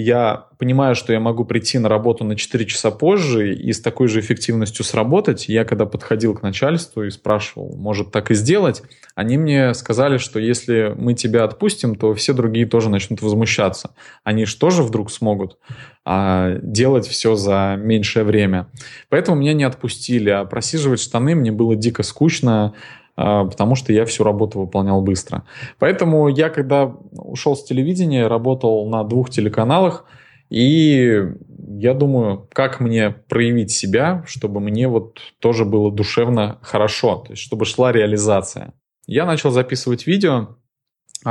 [0.00, 4.06] я понимаю, что я могу прийти на работу на 4 часа позже и с такой
[4.06, 5.48] же эффективностью сработать.
[5.48, 8.82] Я когда подходил к начальству и спрашивал, может так и сделать,
[9.16, 13.90] они мне сказали, что если мы тебя отпустим, то все другие тоже начнут возмущаться.
[14.22, 15.58] Они же тоже вдруг смогут
[16.04, 18.68] а, делать все за меньшее время.
[19.08, 22.74] Поэтому меня не отпустили, а просиживать штаны мне было дико скучно.
[23.20, 25.42] А, потому что я всю работу выполнял быстро.
[25.80, 30.04] Поэтому я, когда ушел с телевидения, работал на двух телеканалах,
[30.50, 31.24] и
[31.68, 37.42] я думаю, как мне проявить себя, чтобы мне вот тоже было душевно хорошо, то есть
[37.42, 38.72] чтобы шла реализация.
[39.08, 40.50] Я начал записывать видео,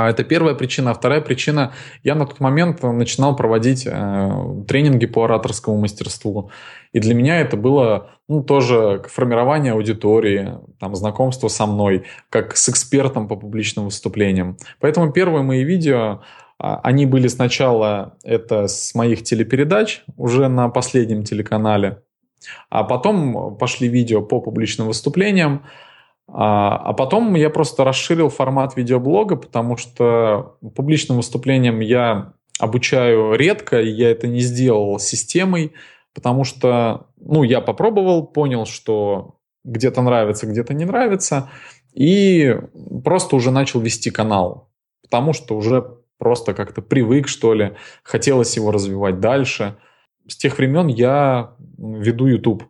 [0.05, 0.91] это первая причина.
[0.91, 6.51] А вторая причина, я на тот момент начинал проводить э, тренинги по ораторскому мастерству.
[6.93, 12.69] И для меня это было ну, тоже формирование аудитории, там, знакомство со мной, как с
[12.69, 14.57] экспертом по публичным выступлениям.
[14.79, 16.21] Поэтому первые мои видео,
[16.59, 22.03] а, они были сначала это с моих телепередач, уже на последнем телеканале,
[22.69, 25.63] а потом пошли видео по публичным выступлениям,
[26.27, 33.81] а, а потом я просто расширил формат видеоблога, потому что публичным выступлением я обучаю редко,
[33.81, 35.73] и я это не сделал системой,
[36.13, 41.49] потому что, ну, я попробовал, понял, что где-то нравится, где-то не нравится,
[41.93, 42.57] и
[43.03, 44.69] просто уже начал вести канал.
[45.03, 49.77] потому что уже просто как-то привык, что ли, хотелось его развивать дальше.
[50.27, 52.63] С тех времен я веду YouTube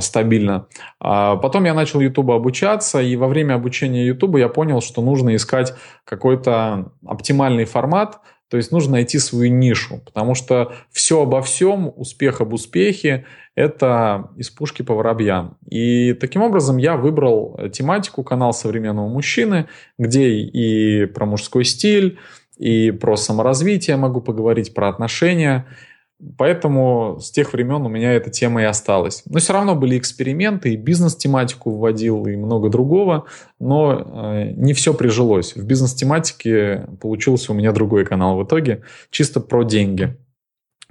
[0.00, 0.66] стабильно.
[1.00, 5.34] А потом я начал YouTube обучаться, и во время обучения YouTube я понял, что нужно
[5.36, 5.74] искать
[6.04, 12.40] какой-то оптимальный формат, то есть нужно найти свою нишу, потому что все обо всем, успех
[12.40, 13.24] об успехе–
[13.56, 15.56] это из пушки по воробьям.
[15.68, 19.66] И таким образом я выбрал тематику канал современного мужчины,
[19.98, 22.18] где и про мужской стиль,
[22.58, 25.66] и про саморазвитие могу поговорить, про отношения.
[26.38, 29.22] Поэтому с тех времен у меня эта тема и осталась.
[29.26, 33.26] Но все равно были эксперименты, и бизнес-тематику вводил, и много другого,
[33.58, 35.56] но э, не все прижилось.
[35.56, 40.16] В бизнес-тематике получился у меня другой канал в итоге, чисто про деньги.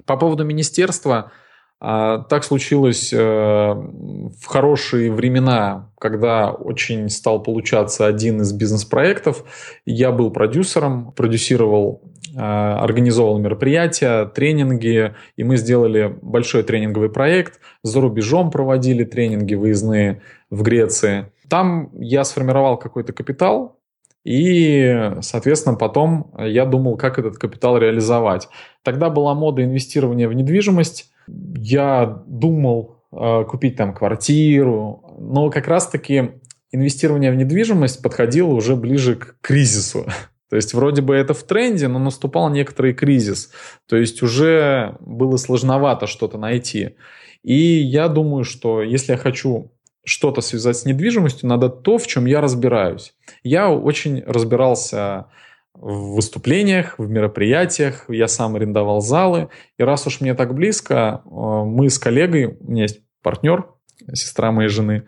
[0.06, 1.32] По поводу министерства–
[1.86, 9.44] а, так случилось э, в хорошие времена, когда очень стал получаться один из бизнес-проектов.
[9.86, 12.02] Я был продюсером, продюсировал,
[12.34, 17.60] э, организовал мероприятия, тренинги, и мы сделали большой тренинговый проект.
[17.84, 21.32] За рубежом проводили тренинги выездные в Греции.
[21.50, 23.80] Там я сформировал какой-то капитал,
[24.24, 28.48] и, соответственно, потом я думал, как этот капитал реализовать.
[28.82, 31.12] Тогда была мода инвестирования в недвижимость.
[31.28, 36.32] Я думал э, купить там квартиру, но как раз-таки
[36.72, 40.06] инвестирование в недвижимость подходило уже ближе к кризису.
[40.54, 43.50] То есть вроде бы это в тренде, но наступал некоторый кризис.
[43.88, 46.96] То есть уже было сложновато что-то найти.
[47.42, 49.72] И я думаю, что если я хочу
[50.06, 53.16] что-то связать с недвижимостью, надо то, в чем я разбираюсь.
[53.42, 55.26] Я очень разбирался
[55.74, 59.50] в выступлениях, в мероприятиях, я сам арендовал залы.
[59.80, 63.66] И раз уж мне так близко, э, мы с коллегой, у меня есть партнер,
[64.14, 65.06] сестра моей жены,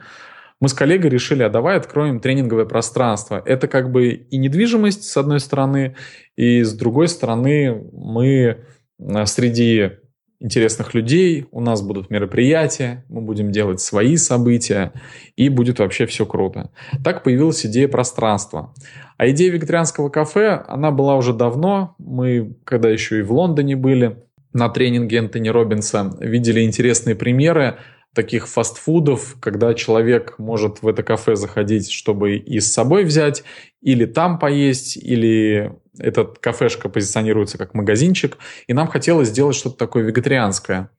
[0.66, 3.40] мы с коллегой решили, а давай откроем тренинговое пространство.
[3.46, 5.96] Это как бы и недвижимость, с одной стороны,
[6.36, 8.58] и с другой стороны мы
[8.98, 9.92] э, среди
[10.40, 14.92] интересных людей, у нас будут мероприятия, мы будем делать свои события,
[15.36, 16.72] и будет вообще все круто.
[17.04, 18.74] Так появилась идея пространства.
[19.18, 21.94] А идея вегетарианского кафе, она была уже давно.
[22.00, 24.18] Мы, когда еще и в Лондоне были,
[24.52, 27.78] на тренинге Энтони Робинса, видели интересные примеры
[28.16, 33.44] таких фастфудов, когда человек может в это кафе заходить, чтобы и с собой взять,
[33.82, 40.04] или там поесть, или этот кафешка позиционируется как магазинчик, и нам хотелось сделать что-то такое
[40.04, 40.90] вегетарианское.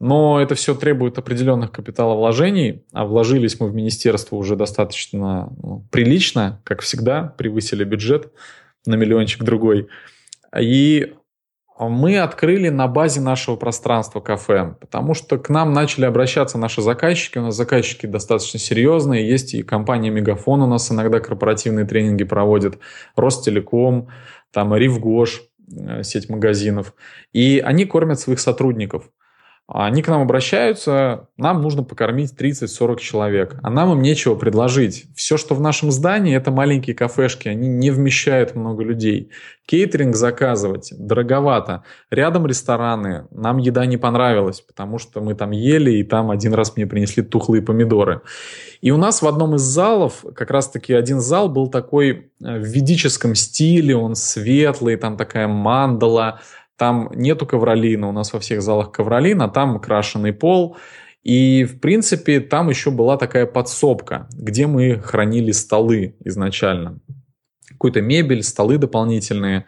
[0.00, 6.60] Но это все требует определенных капиталовложений, а вложились мы в министерство уже достаточно ну, прилично,
[6.64, 8.32] как всегда, превысили бюджет
[8.86, 9.88] на миллиончик другой.
[10.58, 11.14] И
[11.78, 17.38] мы открыли на базе нашего пространства кафе, потому что к нам начали обращаться наши заказчики.
[17.38, 19.28] У нас заказчики достаточно серьезные.
[19.28, 22.78] Есть и компания Мегафон у нас иногда корпоративные тренинги проводит,
[23.16, 24.08] Ростелеком,
[24.52, 25.42] там Ривгош,
[25.76, 26.94] э, сеть магазинов.
[27.32, 29.10] И они кормят своих сотрудников–
[29.66, 35.06] они к нам обращаются, нам нужно покормить 30-40 человек, а нам им нечего предложить.
[35.16, 39.30] Все, что в нашем здании, это маленькие кафешки, они не вмещают много людей.
[39.64, 41.82] Кейтеринг заказывать дороговато.
[42.10, 46.76] Рядом рестораны, нам еда не понравилась, потому что мы там ели, и там один раз
[46.76, 48.20] мне принесли тухлые помидоры.
[48.82, 52.64] И у нас в одном из залов, как раз-таки один зал был такой э, в
[52.64, 56.40] ведическом стиле, он светлый, там такая мандала,
[56.76, 60.76] там нету ковролина, у нас во всех залах ковролин, а там крашеный пол.
[61.22, 67.00] И, в принципе, там еще была такая подсобка, где мы хранили столы изначально.
[67.68, 69.64] Какую-то мебель, столы дополнительные.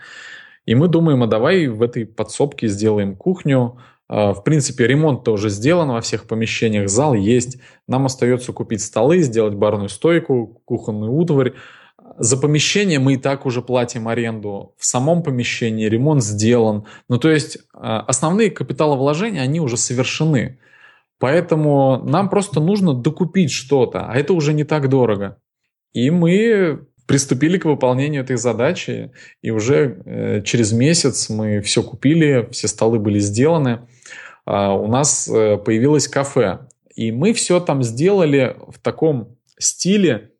[0.66, 3.78] И мы думаем, а давай в этой подсобке сделаем кухню.
[4.08, 7.58] А, в принципе, ремонт-то уже сделан во всех помещениях, зал есть.
[7.88, 11.54] Нам остается купить столы, сделать барную стойку, кухонную утварь.
[12.18, 14.74] За помещение мы и так уже платим аренду.
[14.78, 16.84] В самом помещении ремонт сделан.
[17.08, 20.58] Ну, то есть а, основные капиталовложения, они уже совершены.
[21.18, 25.38] Поэтому нам просто нужно докупить что-то, а это уже не так дорого.
[25.92, 32.48] И мы приступили к выполнению этой задачи, и уже э, через месяц мы все купили,
[32.50, 33.80] все столы были сделаны.
[34.46, 40.32] Э, у нас э, появилось кафе, и мы все там сделали в таком стиле,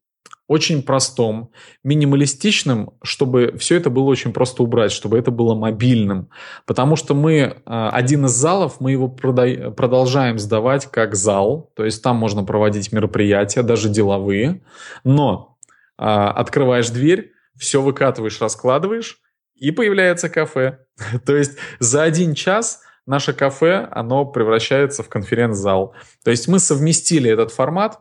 [0.49, 1.51] очень простом,
[1.83, 6.29] минималистичным, чтобы все это было очень просто убрать, чтобы это было мобильным.
[6.67, 12.03] Потому что мы, а, один из залов, мы его продолжаем сдавать как зал, то есть
[12.03, 14.63] там можно проводить мероприятия, даже деловые,
[15.03, 15.57] но
[15.99, 19.21] а, открываешь дверь, все выкатываешь, раскладываешь,
[19.57, 20.79] и появляется кафе.
[21.27, 25.95] то есть за один час наше кафе, оно превращается в конференц-зал.
[26.25, 28.01] То есть мы совместили этот формат,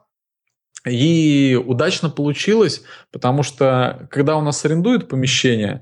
[0.86, 5.82] И удачно получилось, потому что когда у нас арендуют помещение,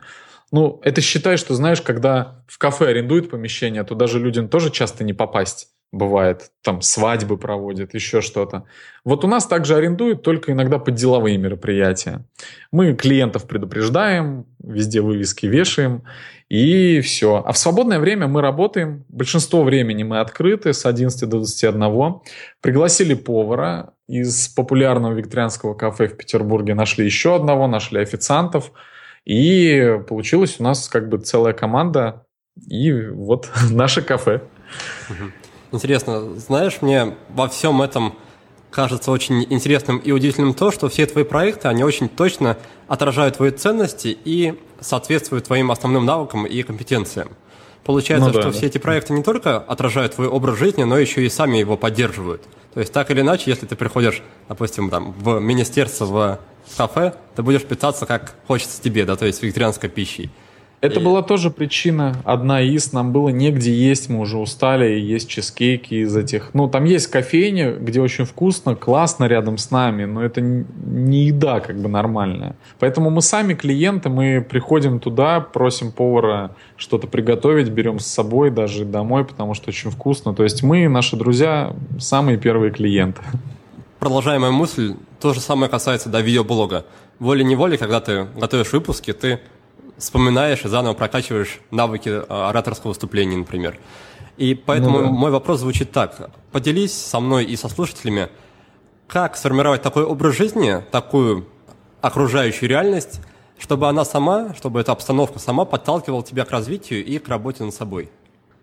[0.52, 5.04] ну, это считай, что, знаешь, когда в кафе арендуют помещение, то даже людям тоже часто
[5.04, 8.66] не попасть бывает, там свадьбы проводят, еще что-то.
[9.06, 12.26] Вот у нас также арендуют только иногда под деловые мероприятия.
[12.72, 16.04] Мы клиентов предупреждаем, везде вывески вешаем,
[16.50, 17.44] и все.
[17.46, 19.06] А в свободное время мы работаем.
[19.08, 22.22] Большинство времени мы открыты с 11 до 21.
[22.60, 26.76] Пригласили повара из популярного викторианского кафе в Петербурге.
[26.76, 28.72] Нашли еще одного, нашли официантов.
[29.26, 32.24] И получилась у нас как бы целая команда.
[32.68, 34.44] И вот наше кафе.
[35.72, 38.14] Интересно, знаешь, мне во всем этом
[38.70, 42.58] кажется очень интересным и удивительным то, что все твои проекты, они очень точно
[42.88, 47.30] отражают твои ценности и соответствуют твоим основным навыкам и компетенциям.
[47.84, 48.58] Получается, ну, да, что да.
[48.58, 52.44] все эти проекты не только отражают твой образ жизни, но еще и сами его поддерживают.
[52.74, 57.44] То есть так или иначе, если ты приходишь, допустим, там, в министерство, в кафе, ты
[57.44, 60.32] будешь питаться как хочется тебе, да, то есть вегетарианской пищей.
[60.84, 61.04] Это и...
[61.04, 66.14] была тоже причина, одна из, нам было негде есть, мы уже устали, есть чизкейки из
[66.14, 66.50] этих.
[66.52, 71.62] Ну, там есть кофейня, где очень вкусно, классно рядом с нами, но это не еда
[71.62, 72.58] как бы нормальная.
[72.80, 78.84] Поэтому мы сами клиенты, мы приходим туда, просим повара что-то приготовить, берем с собой даже
[78.84, 80.34] домой, потому что очень вкусно.
[80.34, 83.22] То есть мы, наши друзья, самые первые клиенты.
[84.00, 86.86] Продолжая мою мысль, то же самое касается да, видеоблога.
[87.20, 89.40] Волей-неволей, когда ты готовишь выпуски, ты
[89.98, 93.80] вспоминаешь и заново прокачиваешь навыки э, ораторского выступления, например.
[94.38, 95.12] И поэтому ну, да.
[95.12, 96.32] мой вопрос звучит так.
[96.52, 98.30] Поделись со мной и со слушателями,
[99.08, 101.48] как сформировать такой образ жизни, такую
[102.02, 103.22] окружающую реальность,
[103.60, 107.74] чтобы она сама, чтобы эта обстановка сама подталкивала тебя к развитию и к работе над
[107.74, 108.10] собой?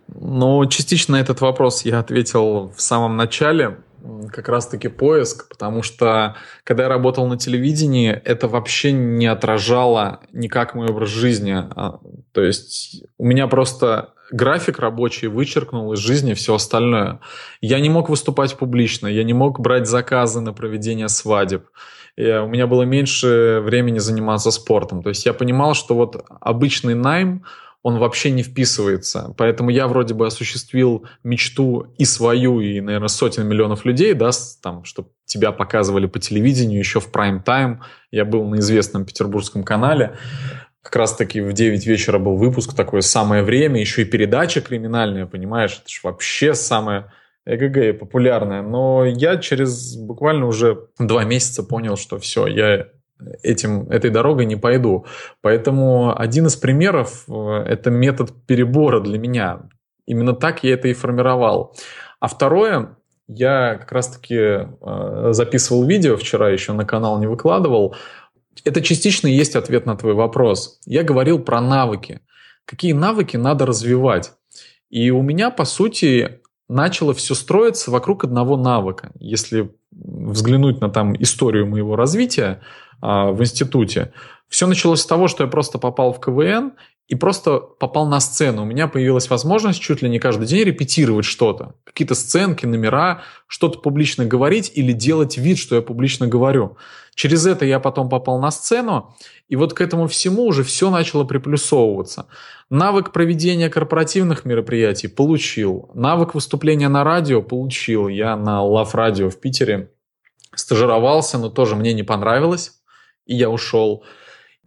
[0.09, 3.79] Ну, частично на этот вопрос я ответил в самом начале
[4.33, 10.75] как раз-таки поиск, потому что когда я работал на телевидении, это вообще не отражало никак
[10.75, 11.53] мой образ жизни.
[11.53, 12.01] А,
[12.33, 17.21] то есть у меня просто график рабочий вычеркнул из жизни все остальное.
[17.61, 21.65] Я не мог выступать публично, я не мог брать заказы на проведение свадеб.
[22.17, 25.03] Я, у меня было меньше времени заниматься спортом.
[25.03, 27.45] То есть я понимал, что вот обычный найм,
[27.83, 29.35] он вообще не вписывается.
[29.39, 34.31] Поэтому я вроде бы осуществил мечту и свою, и, наверное, сотен миллионов людей, да,
[34.63, 37.81] там, чтобы тебя показывали по телевидению еще в прайм-тайм.
[38.11, 40.17] Я был на известном петербургском канале.
[40.83, 45.79] Как раз-таки в 9 вечера был выпуск, такое самое время, еще и передача криминальная, понимаешь?
[45.81, 47.13] Это же вообще самое
[47.47, 48.63] ЭГГ популярное.
[48.63, 52.89] Но я через буквально уже два месяца понял, что все, я
[53.43, 55.07] этим, этой дорогой не пойду.
[55.41, 57.33] Поэтому один из примеров э,–
[57.69, 59.69] это метод перебора для меня.
[60.07, 61.75] Именно так я это и формировал.
[62.19, 62.97] А второе,
[63.29, 67.95] я как раз-таки э, записывал видео вчера, еще на канал не выкладывал.
[68.65, 70.81] Это частично и есть ответ на твой вопрос.
[70.85, 72.21] Я говорил про навыки.
[72.65, 74.33] Какие навыки надо развивать?
[74.91, 79.13] И у меня, по сути, начало все строиться вокруг одного навыка.
[79.19, 82.61] Если взглянуть на там историю моего развития,
[83.01, 84.13] а, в институте.
[84.49, 86.73] Все началось с того, что я просто попал в КВН
[87.11, 88.63] и просто попал на сцену.
[88.63, 91.75] У меня появилась возможность чуть ли не каждый день репетировать что-то.
[91.85, 96.77] Какие-то сценки, номера, что-то публично говорить или делать вид, что я публично говорю.
[97.15, 99.15] Через это я потом попал на сцену,
[99.49, 102.27] и вот к этому всему уже все начало приплюсовываться.
[102.71, 105.91] Навык проведения корпоративных мероприятий получил.
[105.95, 108.07] Навык выступления на радио получил.
[108.07, 109.91] Я на Лав Радио в Питере
[110.55, 112.80] стажировался, но тоже мне не понравилось
[113.27, 114.05] и я ушел.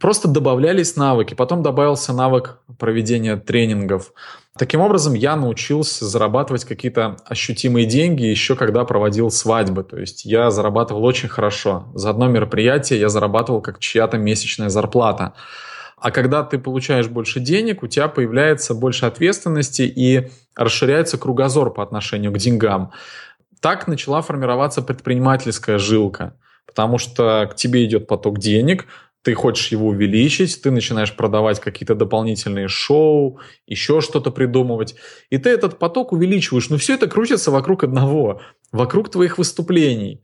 [0.00, 1.34] Просто добавлялись навыки.
[1.34, 4.12] Потом добавился навык проведения тренингов.
[4.58, 9.82] Таким образом, я научился зарабатывать какие-то ощутимые деньги еще когда проводил свадьбы.
[9.82, 11.88] То есть я зарабатывал очень хорошо.
[11.94, 15.34] За одно мероприятие я зарабатывал как чья-то месячная зарплата.
[15.96, 21.82] А когда ты получаешь больше денег, у тебя появляется больше ответственности и расширяется кругозор по
[21.82, 22.92] отношению к деньгам.
[23.60, 26.34] Так начала формироваться предпринимательская жилка
[26.74, 28.86] потому что к тебе идет поток денег,
[29.22, 34.96] ты хочешь его увеличить, ты начинаешь продавать какие-то дополнительные шоу, еще что-то придумывать,
[35.30, 38.40] и ты этот поток увеличиваешь, но все это крутится вокруг одного,
[38.72, 40.20] вокруг твоих выступлений.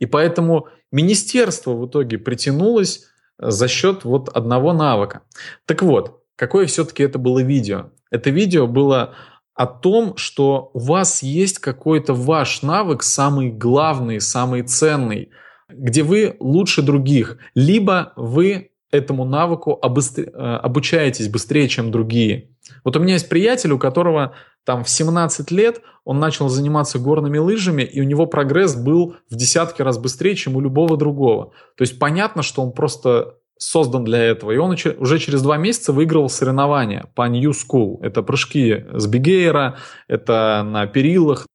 [0.00, 3.04] И поэтому министерство в итоге притянулось
[3.38, 5.22] э, за счет вот одного навыка.
[5.66, 7.90] Так вот, какое все-таки это было видео?
[8.10, 9.14] Это видео было
[9.54, 15.30] о том, что у вас есть какой-то ваш навык, самый главный, самый ценный–
[15.76, 20.30] где вы лучше других, либо вы этому навыку обустр...
[20.32, 22.50] Э, обучаетесь быстрее, чем другие.
[22.84, 27.38] Вот у меня есть приятель, у которого там в 17 лет он начал заниматься горными
[27.38, 31.52] лыжами, и у него прогресс был в десятки раз быстрее, чем у любого другого.
[31.76, 34.50] То есть понятно, что он просто создан для этого.
[34.50, 37.98] И он уже через два месяца выиграл соревнования по New School.
[38.02, 41.46] Это прыжки с бигейра, это на перилах.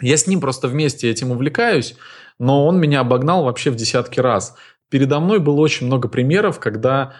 [0.00, 1.96] Я с ним просто вместе этим увлекаюсь,
[2.40, 4.56] но он меня обогнал вообще в десятки раз.
[4.88, 7.12] Передо мной было очень много примеров, когда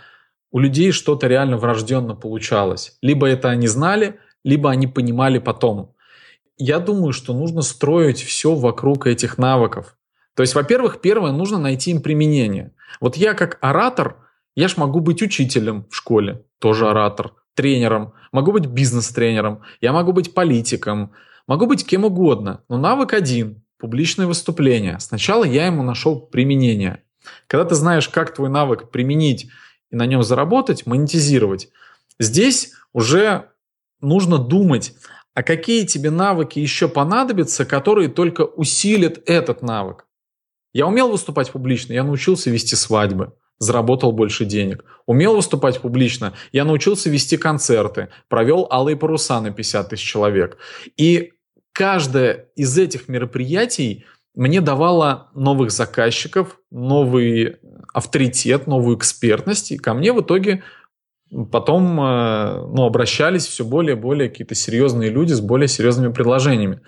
[0.50, 2.96] у людей что-то реально врожденно получалось.
[3.02, 5.94] Либо это они знали, либо они понимали потом.
[6.56, 9.96] Я думаю, что нужно строить все вокруг этих навыков.
[10.34, 12.72] То есть, во-первых, первое, нужно найти им применение.
[12.98, 14.16] Вот я как оратор,
[14.56, 20.12] я ж могу быть учителем в школе, тоже оратор, тренером, могу быть бизнес-тренером, я могу
[20.12, 21.12] быть политиком,
[21.46, 24.98] могу быть кем угодно, но навык один– публичное выступление.
[25.00, 27.02] Сначала я ему нашел применение.
[27.46, 29.48] Когда ты знаешь, как твой навык применить
[29.90, 31.68] и на нем заработать, монетизировать,
[32.18, 33.50] здесь уже
[34.00, 34.94] нужно думать,
[35.34, 40.06] а какие тебе навыки еще понадобятся, которые только усилят этот навык.
[40.72, 44.84] Я умел выступать публично, я научился вести свадьбы, заработал больше денег.
[45.06, 50.58] Умел выступать публично, я научился вести концерты, провел алые паруса на 50 тысяч человек.
[50.96, 51.32] И
[51.72, 54.04] каждое из этих мероприятий
[54.34, 57.56] мне давало новых заказчиков, новый
[57.92, 60.62] авторитет, новую экспертность, и ко мне в итоге
[61.50, 66.80] потом э, ну, обращались все более и более какие-то серьезные люди с более серьезными предложениями.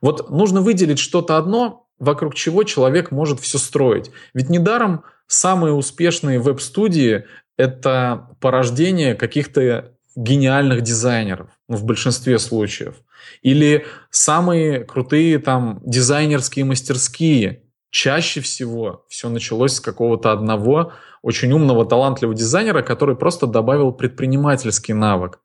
[0.00, 4.10] Вот нужно выделить что-то одно, вокруг чего человек может все строить.
[4.34, 7.24] Ведь недаром самые успешные веб-студии–
[7.56, 12.96] это порождение каких-то гениальных дизайнеров ну, в большинстве случаев.
[13.42, 17.64] Или самые крутые там дизайнерские мастерские.
[17.90, 20.92] Чаще всего все началось с какого-то одного
[21.22, 25.40] очень умного, талантливого дизайнера, который просто добавил предпринимательский навык.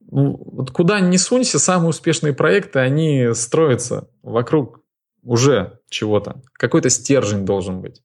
[0.00, 4.80] Ну, вот куда ни сунься, самые успешные проекты, они строятся вокруг
[5.22, 6.42] уже чего-то.
[6.54, 8.02] Какой-то стержень должен быть.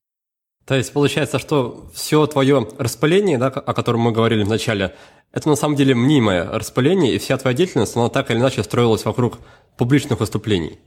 [0.65, 4.95] То есть получается, что все твое распыление, да, о котором мы говорили в начале,
[5.31, 9.05] это на самом деле мнимое распыление, и вся твоя деятельность, она так или иначе строилась
[9.05, 9.39] вокруг
[9.77, 10.79] публичных выступлений.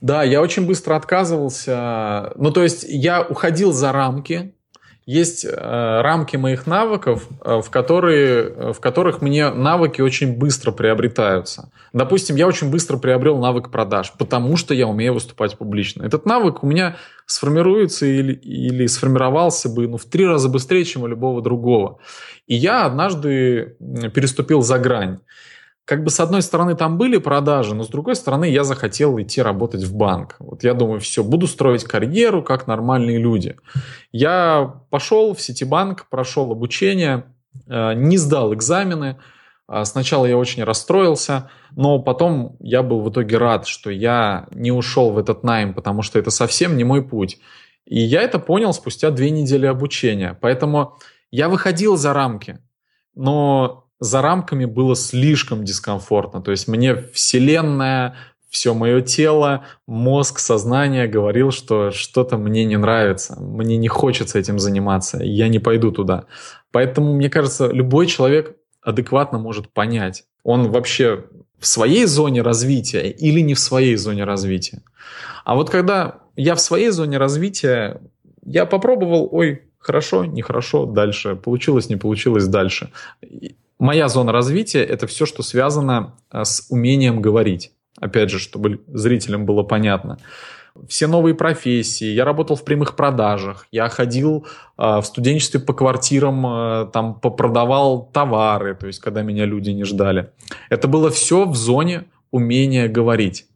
[0.00, 2.32] Да, я очень быстро отказывался.
[2.36, 4.54] Ну, то есть я уходил за рамки,
[5.06, 11.70] есть э, рамки моих навыков, э, в, которые, в которых мне навыки очень быстро приобретаются.
[11.92, 16.04] Допустим, я очень быстро приобрел навык продаж, потому что я умею выступать публично.
[16.04, 16.96] Этот навык у меня
[17.26, 21.98] сформируется или, или сформировался бы ну, в три раза быстрее, чем у любого другого.
[22.46, 23.76] И я однажды
[24.14, 25.18] переступил за грань
[25.92, 29.42] как бы с одной стороны там были продажи, но с другой стороны я захотел идти
[29.42, 30.36] работать в банк.
[30.38, 33.56] Вот я думаю, все, буду строить карьеру как нормальные люди.
[34.10, 37.24] Я пошел в Ситибанк, прошел обучение,
[37.66, 39.18] э, не сдал экзамены.
[39.68, 44.72] А сначала я очень расстроился, но потом я был в итоге рад, что я не
[44.72, 47.38] ушел в этот найм, потому что это совсем не мой путь.
[47.84, 50.38] И я это понял спустя две недели обучения.
[50.40, 50.96] Поэтому
[51.30, 52.60] я выходил за рамки,
[53.14, 56.42] но за рамками было слишком дискомфортно.
[56.42, 58.16] То есть мне вселенная,
[58.50, 64.58] все мое тело, мозг, сознание говорил, что что-то мне не нравится, мне не хочется этим
[64.58, 66.24] заниматься, я не пойду туда.
[66.72, 71.24] Поэтому, мне кажется, любой человек адекватно может понять, он вообще
[71.60, 74.82] в своей зоне развития или не в своей зоне развития.
[75.44, 78.00] А вот когда я в своей зоне развития,
[78.44, 82.90] я попробовал, ой, хорошо, нехорошо, дальше, получилось, не получилось, дальше
[83.82, 87.72] моя зона развития– это все, что связано э, с умением говорить.
[88.00, 90.18] Опять же, чтобы зрителям было понятно.
[90.88, 92.06] Все новые профессии.
[92.06, 93.66] Я работал в прямых продажах.
[93.72, 94.46] Я ходил
[94.78, 99.84] э, в студенчестве по квартирам, э, там попродавал товары, то есть когда меня люди не
[99.84, 100.30] ждали.
[100.70, 103.46] Это было все в зоне умения говорить.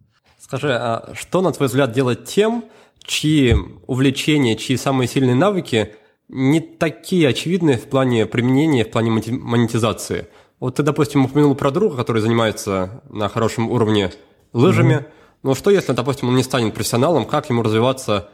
[0.40, 2.64] Скажи, а что, на твой взгляд, делать тем,
[3.02, 3.54] чьи
[3.86, 5.94] увлечения, чьи самые сильные навыки–
[6.28, 10.28] не такие очевидные в плане применения, в плане монетизации.
[10.58, 14.12] Вот ты, допустим, упомянул про друга, который занимается на хорошем уровне
[14.52, 14.94] лыжами.
[14.94, 15.06] Mm-hmm.
[15.42, 18.30] Но что если, допустим, он не станет профессионалом, как ему развиваться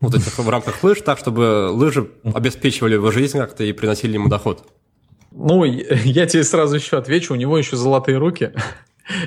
[0.00, 4.28] вот этих, в рамках лыж так, чтобы лыжи обеспечивали его жизнь как-то и приносили ему
[4.28, 4.66] доход?
[5.30, 8.52] Ну, я тебе сразу еще отвечу, у него еще золотые руки.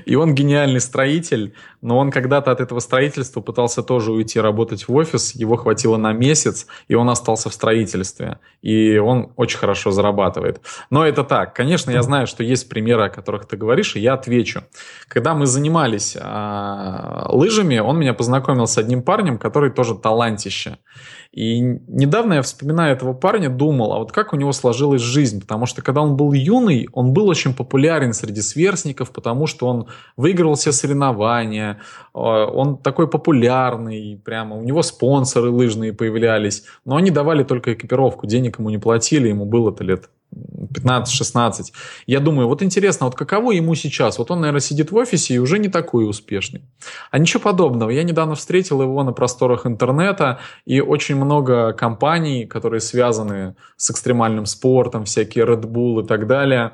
[0.06, 4.94] И он гениальный строитель, но он когда-то от этого строительства пытался тоже уйти работать в
[4.94, 8.40] офис, его хватило на месяц, и он остался в строительстве.
[8.62, 10.62] И он очень хорошо зарабатывает.
[10.90, 11.54] Но это так.
[11.54, 14.64] Конечно, я знаю, что есть примеры, о которых ты говоришь, и я отвечу.
[15.08, 20.80] Когда мы занимались а, лыжами, он меня познакомил с одним парнем, который тоже талантище.
[21.36, 25.66] И недавно я, вспоминая этого парня, думал, а вот как у него сложилась жизнь, потому
[25.66, 30.56] что когда он был юный, он был очень популярен среди сверстников, потому что он выиграл
[30.56, 31.82] все соревнования,
[32.14, 38.28] э, он такой популярный, прямо у него спонсоры лыжные появлялись, но они давали только экипировку,
[38.28, 40.10] денег ему не платили, ему было-то лет
[40.74, 41.72] 15-16.
[42.08, 44.20] Я думаю, вот интересно, вот каково ему сейчас?
[44.20, 46.64] Вот он, наверное, сидит в офисе и уже не такой успешный.
[47.12, 47.90] А ничего подобного.
[47.90, 54.46] Я недавно встретил его на просторах интернета, и очень много компаний, которые связаны с экстремальным
[54.46, 56.74] спортом, всякие Red Bull и так далее,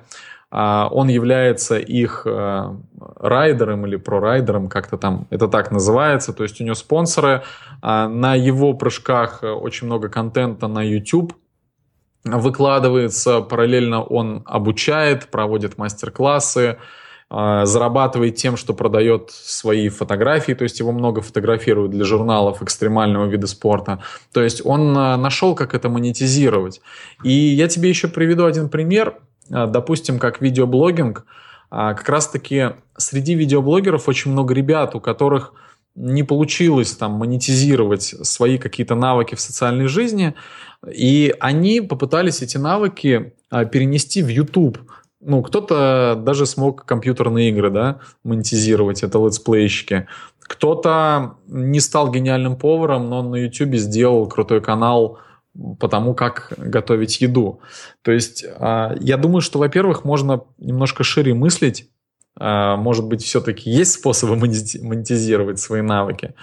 [0.54, 2.76] а, он является их э,
[3.16, 6.34] райдером или прорайдером, как-то там это так называется.
[6.34, 7.44] То есть у него спонсоры.
[7.82, 11.34] А, на его прыжках очень много контента на YouTube
[12.24, 16.78] выкладывается, параллельно он обучает, проводит мастер-классы,
[17.34, 23.26] а, зарабатывает тем, что продает свои фотографии, то есть его много фотографируют для журналов экстремального
[23.26, 24.04] вида спорта.
[24.34, 26.82] То есть он а, нашел, как это монетизировать.
[27.24, 29.16] И я тебе еще приведу один пример,
[29.50, 31.26] а, допустим, как видеоблогинг.
[31.70, 35.54] Как раз-таки среди видеоблогеров очень много ребят, у которых
[35.96, 40.36] не получилось там монетизировать свои какие-то навыки в социальной жизни,
[40.90, 44.80] и они попытались эти навыки а, перенести в YouTube.
[45.20, 50.08] Ну, кто-то даже смог компьютерные игры, да, монетизировать, это летсплейщики.
[50.40, 55.20] Кто-то не стал гениальным поваром, но на YouTube сделал крутой канал
[55.80, 57.60] по тому, как готовить еду.
[58.02, 61.90] То есть а, я думаю, что, во-первых, можно немножко шире мыслить,
[62.40, 66.34] может быть, все-таки есть способы монетизировать свои навыки.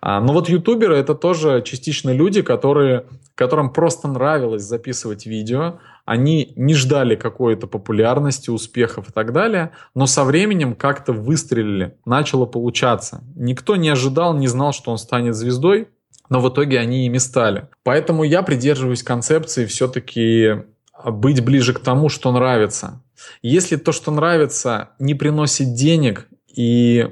[0.00, 6.52] А, но вот ютуберы это тоже частично люди, которые, которым просто нравилось записывать видео, они
[6.56, 13.22] не ждали какой-то популярности, успехов и так далее, но со временем как-то выстрелили, начало получаться.
[13.36, 15.88] Никто не ожидал, не знал, что он станет звездой,
[16.28, 17.68] но в итоге они ими стали.
[17.82, 20.62] Поэтому я придерживаюсь концепции все-таки
[21.04, 23.02] быть ближе к тому, что нравится.
[23.42, 27.08] Если то, что нравится, не приносит денег, и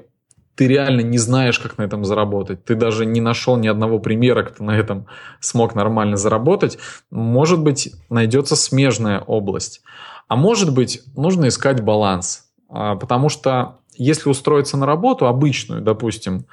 [0.55, 4.43] ты реально не знаешь, как на этом заработать, ты даже не нашел ни одного примера,
[4.43, 5.07] кто на этом
[5.41, 6.79] смог нормально заработать,
[7.11, 9.83] может быть, найдется смежная область.
[10.29, 12.51] А может быть, нужно искать баланс.
[12.69, 16.47] А, потому что если устроиться на работу обычную, допустим,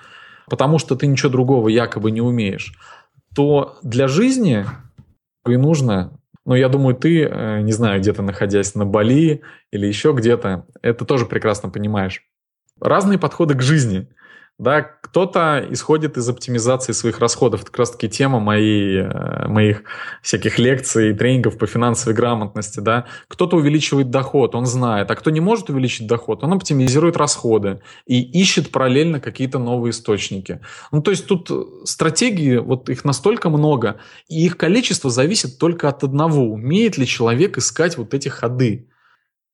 [0.50, 2.74] потому что ты ничего другого якобы не умеешь,
[3.36, 4.66] то для жизни
[5.46, 6.17] и нужно
[6.48, 11.04] но я думаю, ты, э, не знаю, где-то находясь на Бали или еще где-то, это
[11.04, 12.24] тоже прекрасно понимаешь.
[12.80, 14.08] Разные подходы к жизни.
[14.60, 17.62] Да, кто-то исходит из оптимизации своих расходов.
[17.62, 19.84] Это как раз таки тема моей, э, моих
[20.24, 22.80] всяких лекций и тренингов по финансовой грамотности.
[22.80, 23.06] Да.
[23.28, 25.12] Кто-то увеличивает доход, он знает.
[25.12, 30.60] А кто не может увеличить доход, он оптимизирует расходы и ищет параллельно какие-то новые источники.
[30.92, 31.52] Ну, то есть тут
[31.88, 33.98] стратегии, вот их настолько много,
[34.28, 36.52] и их количество зависит только от одного.
[36.52, 38.88] Умеет ли человек искать вот эти ходы?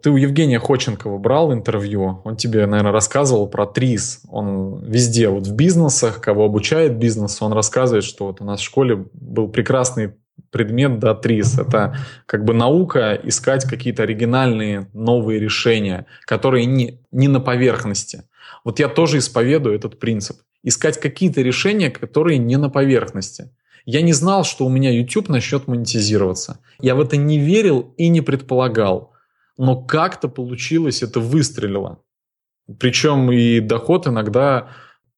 [0.03, 4.23] Ты у Евгения Ходченкова брал интервью, он тебе, наверное, рассказывал про ТРИС.
[4.27, 8.63] Он везде, вот в бизнесах, кого обучает бизнесу, он рассказывает, что вот у нас в
[8.63, 10.15] школе был прекрасный
[10.51, 11.57] предмет, да, ТРИС.
[11.57, 11.95] Это
[12.25, 18.23] как бы наука искать какие-то оригинальные новые решения, которые не, не на поверхности.
[18.65, 20.35] Вот я тоже исповедую этот принцип.
[20.63, 23.51] Искать какие-то решения, которые не на поверхности.
[23.85, 26.59] Я не знал, что у меня YouTube начнет монетизироваться.
[26.81, 29.12] Я в это не верил и не предполагал
[29.57, 32.03] но как-то получилось, это выстрелило.
[32.79, 34.69] Причем и доход иногда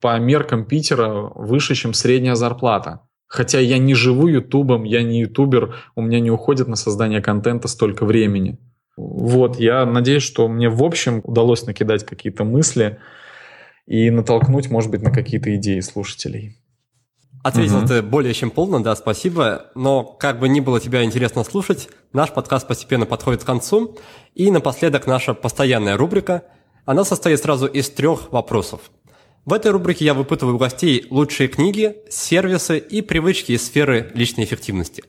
[0.01, 3.01] по меркам Питера выше, чем средняя зарплата.
[3.27, 7.67] Хотя я не живу ютубом, я не ютубер, у меня не уходит на создание контента
[7.67, 8.59] столько времени.
[8.97, 12.99] Вот, я надеюсь, что мне в общем удалось накидать какие-то мысли
[13.87, 16.57] и натолкнуть, может быть, на какие-то идеи слушателей.
[17.45, 17.87] Ответил угу.
[17.87, 19.67] ты более чем полно, да, спасибо.
[19.75, 23.99] Но как бы ни было тебя интересно слушать, наш подкаст постепенно подходит к концу.
[24.33, 26.45] И напоследок наша постоянная рубрика.
[26.85, 28.89] Она состоит сразу из трех вопросов.
[29.45, 34.45] В этой рубрике я выпытываю у гостей лучшие книги, сервисы и привычки из сферы личной
[34.45, 35.03] эффективности.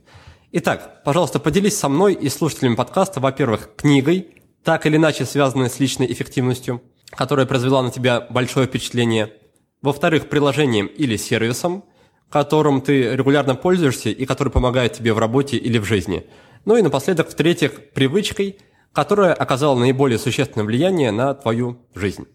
[0.53, 4.29] Итак, пожалуйста, поделись со мной и слушателями подкаста, во-первых, книгой,
[4.63, 6.83] так или иначе связанной с личной эффективностью,
[7.13, 9.33] которая произвела на тебя большое впечатление.
[9.81, 11.83] Во-вторых, приложением или сервисом–
[12.31, 16.27] которым ты регулярно пользуешься и который помогает тебе в работе или в жизни.
[16.65, 18.59] Ну и напоследок, в-третьих, привычкой,
[18.93, 22.27] которая оказала наиболее существенное влияние на твою жизнь.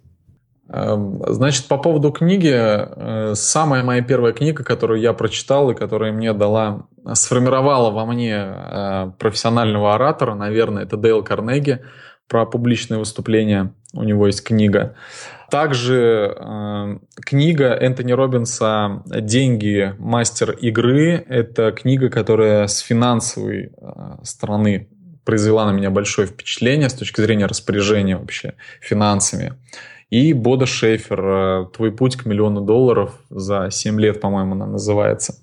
[0.70, 6.14] Эм, значит, по поводу книги, э, самая моя первая книга, которую я прочитал и которая
[6.14, 11.82] мне дала, сформировала во мне э, профессионального оратора, наверное, это Дейл Карнеги
[12.30, 13.74] про публичные выступления.
[13.94, 14.96] У него есть книга.
[15.52, 19.94] Также э, книга Энтони Робинса «Деньги.
[20.00, 23.70] Мастер игры»— это книга, которая с финансовой э,
[24.24, 24.88] стороны
[25.26, 29.56] произвела на меня большое впечатление с точки зрения распоряжения вообще финансами.
[30.10, 35.36] и Бода Шефер э, «Твой путь к миллиону долларов» за 7 лет, по-моему, она называется.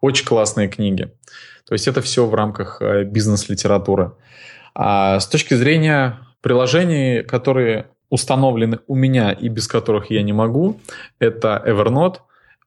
[0.00, 1.10] Очень классные книги.
[1.66, 4.12] То есть это все в рамках э, бизнес-литературы.
[4.72, 10.80] А с точки зрения приложений, которые установлены у меня и без которых я не могу,
[11.18, 12.16] это Evernote,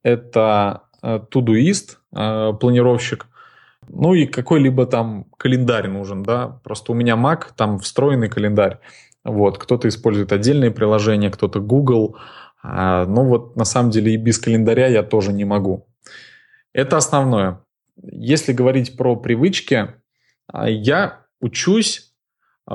[0.04, 3.28] это Todoist, планировщик,
[3.88, 6.60] ну и какой-либо там календарь нужен, да.
[6.64, 8.80] Просто у меня Mac, там встроенный календарь.
[9.24, 12.18] Вот, кто-то использует отдельные приложения, кто-то Google.
[12.64, 15.88] А, ну вот на самом деле и без календаря я тоже не могу.
[16.74, 17.62] Это основное.
[18.02, 19.96] Если говорить про привычки,
[20.48, 22.11] а, я учусь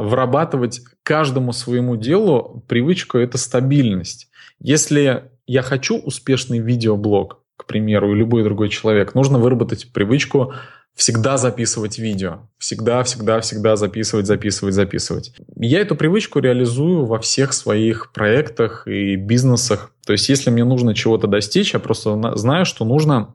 [0.02, 4.28] вырабатывать каждому своему делу привычку– это стабильность.
[4.60, 10.52] Если я хочу успешный видеоблог, к примеру, и любой другой человек, нужно выработать привычку
[10.96, 12.48] всегда записывать видео.
[12.58, 15.32] Всегда, всегда, всегда записывать, записывать, записывать.
[15.54, 19.92] Я эту привычку реализую во всех своих проектах и бизнесах.
[20.06, 23.34] То есть, если мне нужно чего-то достичь, я просто знаю, что нужно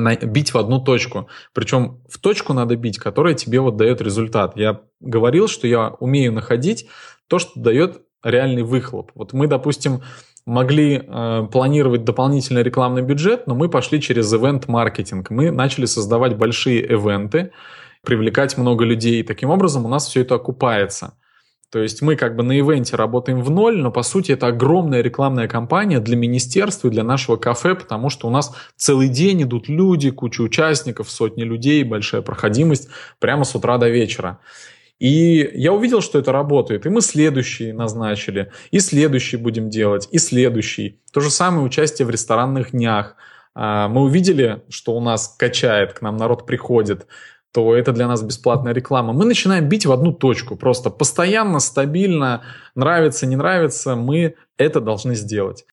[0.00, 1.28] бить в одну точку.
[1.52, 4.56] Причем в точку надо бить, которая тебе вот дает результат.
[4.56, 6.88] Я говорил, что я умею находить
[7.28, 9.12] то, что дает реальный выхлоп.
[9.14, 10.02] Вот мы, допустим,
[10.46, 15.30] могли э, планировать дополнительный рекламный бюджет, но мы пошли через ивент-маркетинг.
[15.30, 17.50] Мы начали создавать большие ивенты,
[18.04, 19.20] привлекать много людей.
[19.20, 21.14] И таким образом у нас все это окупается.
[21.70, 25.00] То есть мы как бы на ивенте работаем в ноль, но по сути это огромная
[25.02, 29.68] рекламная кампания для министерства и для нашего кафе, потому что у нас целый день идут
[29.68, 32.88] люди, куча участников, сотни людей, большая проходимость
[33.18, 34.38] прямо с утра до вечера.
[34.98, 40.18] И я увидел, что это работает, и мы следующий назначили, и следующий будем делать, и
[40.18, 41.00] следующий.
[41.12, 43.16] То же самое участие в ресторанных днях.
[43.54, 47.06] А, мы увидели, что у нас качает, к нам народ приходит,
[47.56, 49.14] то это для нас бесплатная реклама.
[49.14, 52.42] Мы начинаем бить в одну точку, просто постоянно, стабильно,
[52.74, 55.64] нравится, не нравится, мы это должны сделать.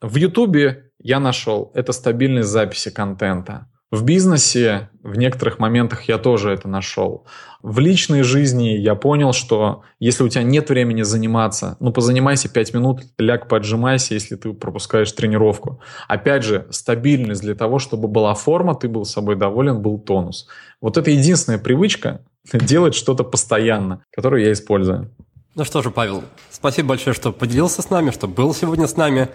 [0.00, 3.66] В Ютубе я нашел это стабильность записи контента.
[3.90, 7.26] В бизнесе в некоторых моментах я тоже это нашел.
[7.62, 12.74] В личной жизни я понял, что если у тебя нет времени заниматься, ну позанимайся 5
[12.74, 15.80] минут, ляг поджимайся, если ты пропускаешь тренировку.
[16.08, 20.46] Опять же, стабильность для того, чтобы была форма, ты был собой доволен, был тонус.
[20.80, 25.10] Вот это единственная привычка делать что-то постоянно, которую я использую.
[25.56, 29.28] Ну что же, Павел, спасибо большое, что поделился с нами, что был сегодня с нами.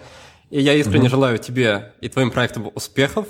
[0.50, 1.10] И я искренне угу.
[1.10, 3.26] желаю тебе и твоим проектам успехов.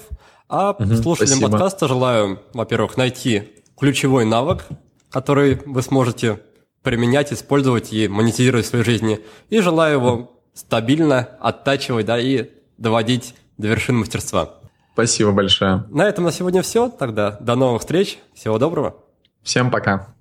[0.49, 1.51] А угу, слушателям спасибо.
[1.51, 4.67] подкаста желаю, во-первых, найти ключевой навык,
[5.11, 6.41] который вы сможете
[6.83, 9.21] применять, использовать и монетизировать в своей жизни.
[9.51, 14.55] И желаю его стабильно оттачивать, да, и доводить до вершин мастерства.
[14.93, 15.85] Спасибо большое.
[15.91, 16.89] На этом на сегодня все.
[16.89, 18.19] Тогда до новых встреч.
[18.35, 18.97] Всего доброго.
[19.43, 20.15] Всем пока.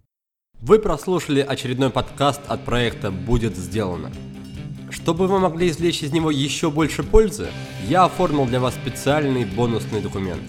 [0.60, 4.12] Вы прослушали очередной подкаст от проекта «Будет сделано».
[4.96, 7.50] Чтобы вы могли извлечь из него еще больше пользы,
[7.88, 10.42] я оформил для вас специальный бонусный документ.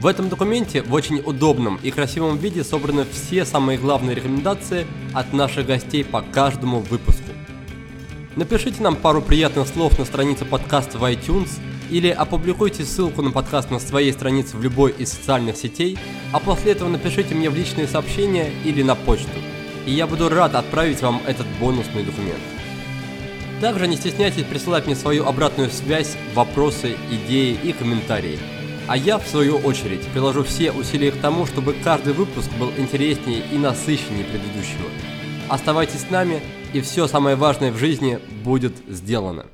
[0.00, 5.34] В этом документе в очень удобном и красивом виде собраны все самые главные рекомендации от
[5.34, 7.30] наших гостей по каждому выпуску.
[8.34, 11.50] Напишите нам пару приятных слов на странице подкаста в iTunes
[11.90, 15.98] или опубликуйте ссылку на подкаст на своей странице в любой из социальных сетей,
[16.32, 19.28] а после этого напишите мне в личные сообщения или на почту,
[19.84, 22.40] и я буду рад отправить вам этот бонусный документ.
[23.60, 28.38] Также не стесняйтесь присылать мне свою обратную связь, вопросы, идеи и комментарии.
[28.88, 33.42] А я, в свою очередь, приложу все усилия к тому, чтобы каждый выпуск был интереснее
[33.52, 34.88] и насыщеннее предыдущего.
[35.48, 36.40] Оставайтесь с нами,
[36.72, 39.46] и все самое важное в жизни будет сделано.